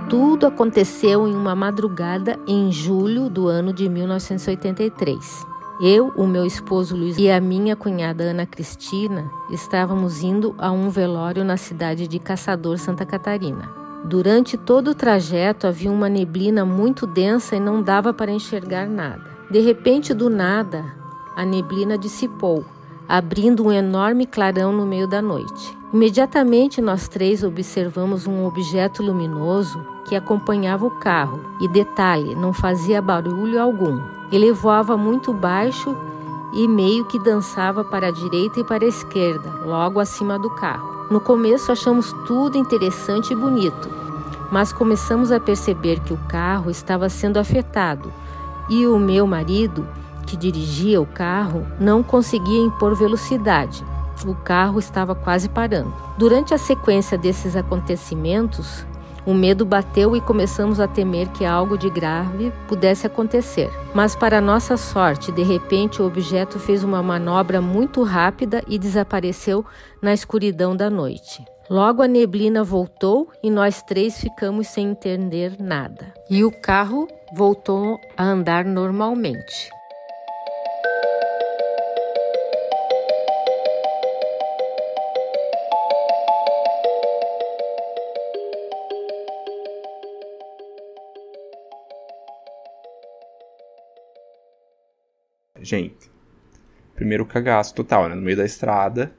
[0.08, 5.47] Tudo aconteceu em uma madrugada em julho do ano de 1983.
[5.80, 10.90] Eu, o meu esposo Luiz e a minha cunhada Ana Cristina estávamos indo a um
[10.90, 13.70] velório na cidade de Caçador, Santa Catarina.
[14.04, 19.22] Durante todo o trajeto havia uma neblina muito densa e não dava para enxergar nada.
[19.52, 20.84] De repente, do nada,
[21.36, 22.64] a neblina dissipou,
[23.08, 25.78] abrindo um enorme clarão no meio da noite.
[25.94, 33.00] Imediatamente nós três observamos um objeto luminoso que acompanhava o carro e, detalhe, não fazia
[33.00, 34.17] barulho algum.
[34.30, 35.96] Ele voava muito baixo
[36.52, 41.06] e meio que dançava para a direita e para a esquerda, logo acima do carro.
[41.10, 43.88] No começo achamos tudo interessante e bonito,
[44.50, 48.12] mas começamos a perceber que o carro estava sendo afetado
[48.68, 49.86] e o meu marido,
[50.26, 53.84] que dirigia o carro, não conseguia impor velocidade.
[54.26, 55.94] O carro estava quase parando.
[56.18, 58.84] Durante a sequência desses acontecimentos,
[59.28, 63.70] o medo bateu e começamos a temer que algo de grave pudesse acontecer.
[63.92, 69.66] Mas, para nossa sorte, de repente o objeto fez uma manobra muito rápida e desapareceu
[70.00, 71.44] na escuridão da noite.
[71.68, 76.14] Logo a neblina voltou e nós três ficamos sem entender nada.
[76.30, 77.06] E o carro
[77.36, 79.68] voltou a andar normalmente.
[95.68, 96.10] Gente,
[96.94, 98.14] primeiro cagaço total, né?
[98.14, 99.12] No meio da estrada,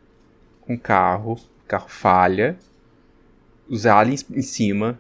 [0.62, 2.58] com carro, carro falha,
[3.68, 5.00] os aliens em cima.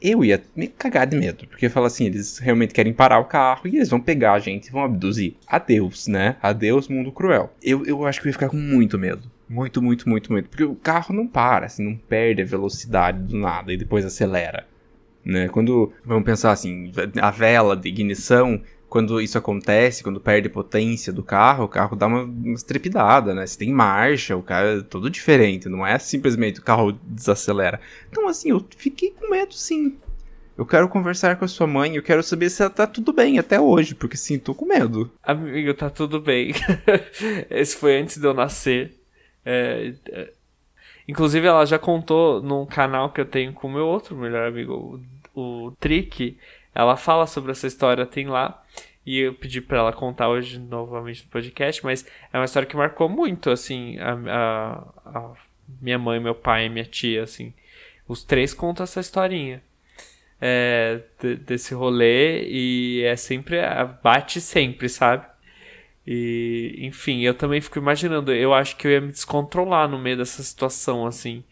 [0.00, 3.66] Eu ia me cagar de medo, porque fala assim, eles realmente querem parar o carro
[3.66, 5.34] e eles vão pegar a gente e vão abduzir.
[5.46, 6.36] Adeus, né?
[6.42, 7.54] Adeus, mundo cruel.
[7.62, 9.30] Eu, eu acho que eu ia ficar com muito medo.
[9.48, 10.48] Muito, muito, muito medo.
[10.48, 14.66] Porque o carro não para, assim, não perde a velocidade do nada e depois acelera.
[15.24, 15.48] Né?
[15.48, 21.22] Quando vamos pensar assim, a vela de ignição quando isso acontece, quando perde potência do
[21.22, 23.46] carro, o carro dá uma, uma estrepidada, né?
[23.46, 27.80] Se tem marcha, o carro é todo diferente, não é simplesmente o carro desacelera.
[28.08, 29.96] Então, assim, eu fiquei com medo sim.
[30.56, 33.40] Eu quero conversar com a sua mãe, eu quero saber se ela tá tudo bem
[33.40, 35.10] até hoje, porque sim, tô com medo.
[35.20, 36.52] Amigo, tá tudo bem.
[37.50, 38.94] Esse foi antes de eu nascer.
[39.44, 40.32] É, é...
[41.08, 45.04] Inclusive, ela já contou num canal que eu tenho com o meu outro melhor amigo,
[45.34, 46.38] o, o Trick.
[46.72, 48.63] Ela fala sobre essa história, tem lá.
[49.06, 52.76] E eu pedi para ela contar hoje novamente no podcast, mas é uma história que
[52.76, 54.12] marcou muito, assim, a,
[55.04, 55.32] a, a
[55.80, 57.52] minha mãe, meu pai e minha tia, assim.
[58.08, 59.62] Os três contam essa historinha
[60.40, 63.58] é, de, desse rolê e é sempre.
[64.02, 65.26] bate sempre, sabe?
[66.06, 70.18] E, enfim, eu também fico imaginando, eu acho que eu ia me descontrolar no meio
[70.18, 71.42] dessa situação, assim.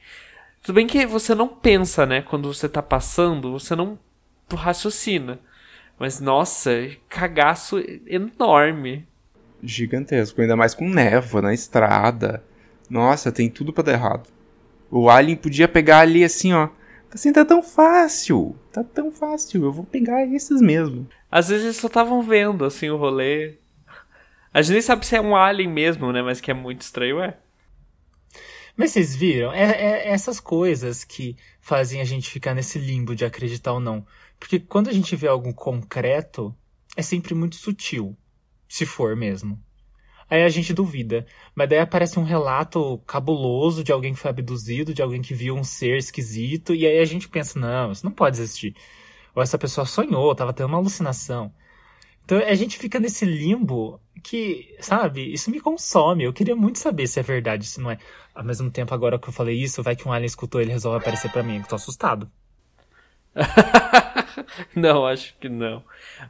[0.62, 2.22] Tudo bem que você não pensa, né?
[2.22, 3.98] Quando você tá passando, você não
[4.54, 5.40] raciocina.
[5.98, 6.70] Mas, nossa,
[7.08, 9.06] cagaço enorme.
[9.62, 12.42] Gigantesco, ainda mais com névoa na estrada.
[12.90, 14.28] Nossa, tem tudo para dar errado.
[14.90, 16.68] O Alien podia pegar ali assim, ó.
[17.10, 18.56] Assim, tá tão fácil.
[18.72, 19.64] Tá tão fácil.
[19.64, 21.06] Eu vou pegar esses mesmo.
[21.30, 23.58] Às vezes eles só estavam vendo, assim, o rolê.
[24.52, 26.22] A gente nem sabe se é um alien mesmo, né?
[26.22, 27.36] Mas que é muito estranho, é.
[28.76, 29.52] Mas vocês viram?
[29.52, 34.06] É, é, essas coisas que fazem a gente ficar nesse limbo de acreditar ou não.
[34.42, 36.52] Porque quando a gente vê algo concreto,
[36.96, 38.16] é sempre muito sutil.
[38.68, 39.56] Se for mesmo.
[40.28, 41.24] Aí a gente duvida.
[41.54, 45.54] Mas daí aparece um relato cabuloso de alguém que foi abduzido, de alguém que viu
[45.54, 48.74] um ser esquisito, e aí a gente pensa, não, isso não pode existir.
[49.32, 51.54] Ou essa pessoa sonhou, tava tendo uma alucinação.
[52.24, 56.24] Então a gente fica nesse limbo que, sabe, isso me consome.
[56.24, 57.98] Eu queria muito saber se é verdade, se não é.
[58.34, 60.98] Ao mesmo tempo, agora que eu falei isso, vai que um alien escutou ele resolve
[60.98, 62.28] aparecer para mim, eu tô assustado.
[64.74, 65.82] não, acho que não.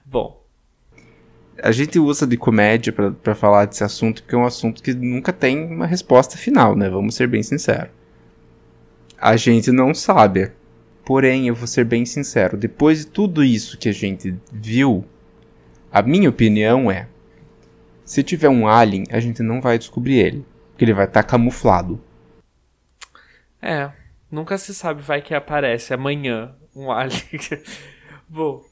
[0.04, 0.42] Bom,
[1.60, 5.32] a gente usa de comédia para falar desse assunto, porque é um assunto que nunca
[5.32, 6.88] tem uma resposta final, né?
[6.88, 7.90] Vamos ser bem sinceros.
[9.18, 10.52] A gente não sabe.
[11.04, 15.04] Porém, eu vou ser bem sincero, depois de tudo isso que a gente viu,
[15.90, 17.08] a minha opinião é:
[18.04, 21.28] se tiver um alien, a gente não vai descobrir ele, porque ele vai estar tá
[21.28, 22.00] camuflado.
[23.60, 23.90] É,
[24.30, 27.20] nunca se sabe, vai que aparece amanhã um alien.
[28.34, 28.64] Bom,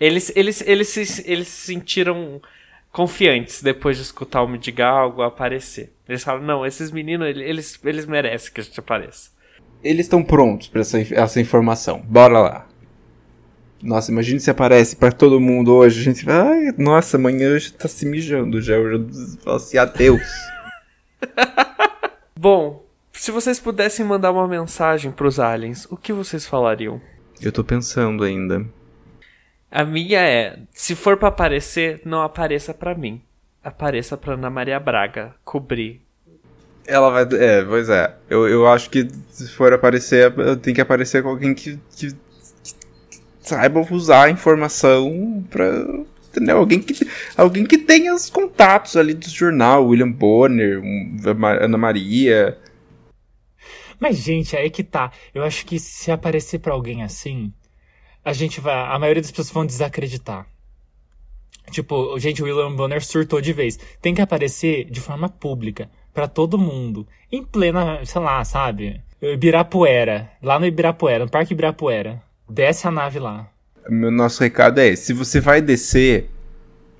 [0.00, 2.40] eles, eles, eles, se, eles se sentiram
[2.92, 5.92] confiantes depois de escutar o Midigalgo aparecer.
[6.08, 9.30] Eles falam, não, esses meninos, eles, eles merecem que a gente apareça.
[9.82, 12.00] Eles estão prontos para essa, essa informação.
[12.00, 12.68] Bora lá.
[13.82, 15.98] Nossa, imagine se aparece para todo mundo hoje.
[16.00, 18.74] A gente vai, ai, nossa, amanhã já tá se mijando já.
[18.74, 20.22] Eu já falo assim, adeus.
[22.38, 27.00] Bom, se vocês pudessem mandar uma mensagem pros aliens, o que vocês falariam?
[27.40, 28.64] Eu tô pensando ainda.
[29.72, 33.22] A minha é, se for para aparecer, não apareça para mim.
[33.64, 36.02] Apareça pra Ana Maria Braga cobrir.
[36.86, 37.22] Ela vai.
[37.40, 38.14] É, pois é.
[38.28, 43.20] Eu, eu acho que se for aparecer, tem que aparecer com alguém que, que, que
[43.40, 45.66] saiba usar a informação pra.
[46.28, 46.58] Entendeu?
[46.58, 50.82] Alguém que, alguém que tenha os contatos ali do jornal, William Bonner,
[51.60, 52.58] Ana Maria.
[53.98, 55.12] Mas, gente, aí que tá.
[55.34, 57.52] Eu acho que se aparecer para alguém assim,
[58.24, 58.74] a gente vai.
[58.74, 60.46] A maioria das pessoas vão desacreditar.
[61.70, 63.78] Tipo, gente, o William Bonner surtou de vez.
[64.00, 67.06] Tem que aparecer de forma pública, para todo mundo.
[67.30, 69.00] Em plena, sei lá, sabe?
[69.20, 70.30] Ibirapuera.
[70.42, 72.22] Lá no Ibirapuera, no Parque Ibirapuera.
[72.48, 73.48] Desce a nave lá.
[73.88, 74.94] Meu nosso recado é.
[74.94, 76.28] Se você vai descer,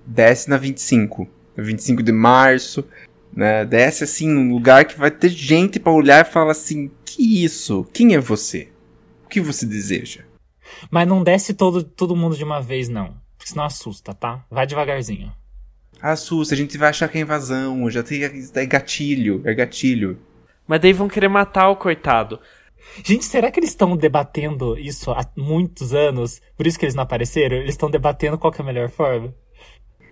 [0.06, 1.28] desce na 25.
[1.56, 2.84] 25 de março,
[3.32, 3.64] né?
[3.64, 7.86] Desce assim num lugar que vai ter gente para olhar e falar assim: "Que isso?
[7.92, 8.68] Quem é você?
[9.24, 10.22] O que você deseja?"
[10.90, 13.14] Mas não desce todo, todo mundo de uma vez, não.
[13.36, 14.44] Porque senão assusta, tá?
[14.50, 15.32] Vai devagarzinho.
[16.00, 20.18] Assusta, a gente vai achar que é invasão, já tem é gatilho, é gatilho.
[20.66, 22.40] Mas daí vão querer matar o coitado.
[23.04, 26.40] Gente, será que eles estão debatendo isso há muitos anos?
[26.56, 27.56] Por isso que eles não apareceram?
[27.56, 29.32] Eles estão debatendo qual é a melhor forma?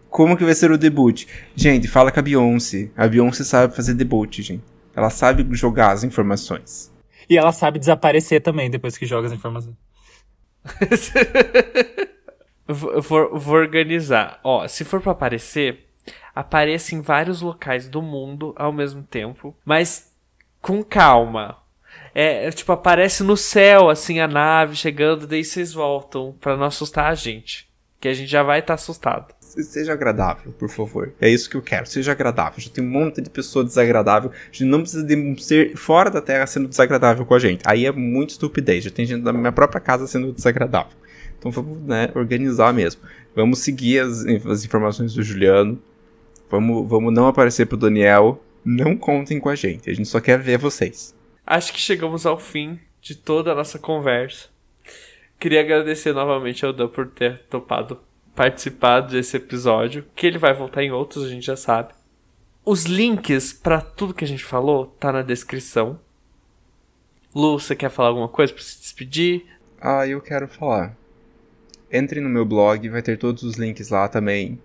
[0.08, 1.26] Como que vai ser o debut?
[1.54, 2.90] Gente, fala com a Beyoncé.
[2.96, 4.64] A Beyoncé sabe fazer debut, gente.
[4.94, 6.92] Ela sabe jogar as informações.
[7.28, 9.76] E ela sabe desaparecer também depois que joga as informações.
[12.66, 14.40] vou, vou, organizar.
[14.44, 15.88] Ó, se for para aparecer,
[16.34, 20.14] apareça em vários locais do mundo ao mesmo tempo, mas
[20.60, 21.58] com calma.
[22.14, 27.10] É, tipo, aparece no céu, assim, a nave chegando, daí vocês voltam para não assustar
[27.10, 27.68] a gente.
[28.00, 29.34] Que a gente já vai estar tá assustado.
[29.50, 31.12] Seja agradável, por favor.
[31.20, 31.86] É isso que eu quero.
[31.86, 32.60] Seja agradável.
[32.60, 34.30] Já tem um monte de pessoa desagradável.
[34.30, 37.62] A gente não precisa de ser fora da Terra sendo desagradável com a gente.
[37.66, 38.84] Aí é muito estupidez.
[38.84, 40.96] Já tem gente da minha própria casa sendo desagradável.
[41.38, 43.02] Então vamos né, organizar mesmo.
[43.34, 45.82] Vamos seguir as, as informações do Juliano.
[46.48, 48.42] Vamos, vamos não aparecer pro Daniel.
[48.64, 49.90] Não contem com a gente.
[49.90, 51.14] A gente só quer ver vocês.
[51.46, 54.48] Acho que chegamos ao fim de toda a nossa conversa.
[55.38, 57.98] Queria agradecer novamente ao Dan por ter topado
[58.34, 61.92] participar desse episódio, que ele vai voltar em outros, a gente já sabe.
[62.64, 65.98] Os links para tudo que a gente falou tá na descrição.
[67.34, 69.46] Lu, você quer falar alguma coisa para se despedir?
[69.80, 70.96] Ah, eu quero falar.
[71.90, 74.60] Entre no meu blog, vai ter todos os links lá também.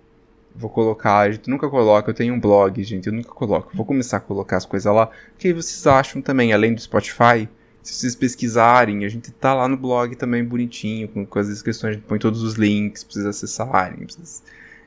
[0.53, 3.76] Vou colocar, a gente nunca coloca, eu tenho um blog, gente, eu nunca coloco.
[3.76, 5.09] Vou começar a colocar as coisas lá.
[5.34, 7.49] O que vocês acham também, além do Spotify?
[7.86, 11.91] Se vocês pesquisarem, a gente tá lá no blog também bonitinho, com, com as descrições,
[11.91, 14.41] a gente põe todos os links pra vocês acessarem, pra vocês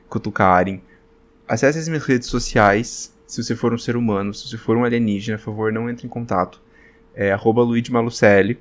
[0.09, 0.81] cutucarem.
[1.47, 4.83] Acesse as minhas redes sociais, se você for um ser humano, se você for um
[4.83, 6.61] alienígena, por favor, não entre em contato.
[7.15, 8.59] É arroba Luigi Malucelli.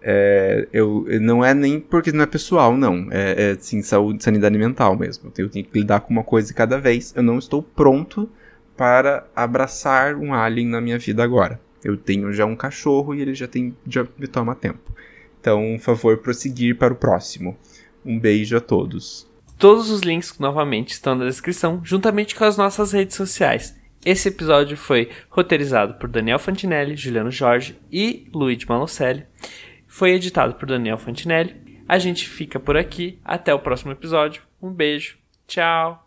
[0.00, 3.08] É, eu, não é nem porque não é pessoal, não.
[3.10, 5.32] É, é assim, saúde, sanidade mental mesmo.
[5.36, 7.12] Eu tenho que lidar com uma coisa cada vez.
[7.16, 8.30] Eu não estou pronto
[8.76, 11.60] para abraçar um alien na minha vida agora.
[11.84, 14.92] Eu tenho já um cachorro e ele já tem já me toma tempo.
[15.40, 17.56] Então, por favor, prosseguir para o próximo.
[18.04, 19.28] Um beijo a todos.
[19.58, 23.76] Todos os links novamente estão na descrição, juntamente com as nossas redes sociais.
[24.04, 29.26] Esse episódio foi roteirizado por Daniel Fantinelli, Juliano Jorge e Luigi Malocelli.
[29.86, 31.82] Foi editado por Daniel Fantinelli.
[31.88, 33.18] A gente fica por aqui.
[33.24, 34.42] Até o próximo episódio.
[34.62, 35.18] Um beijo.
[35.46, 36.04] Tchau.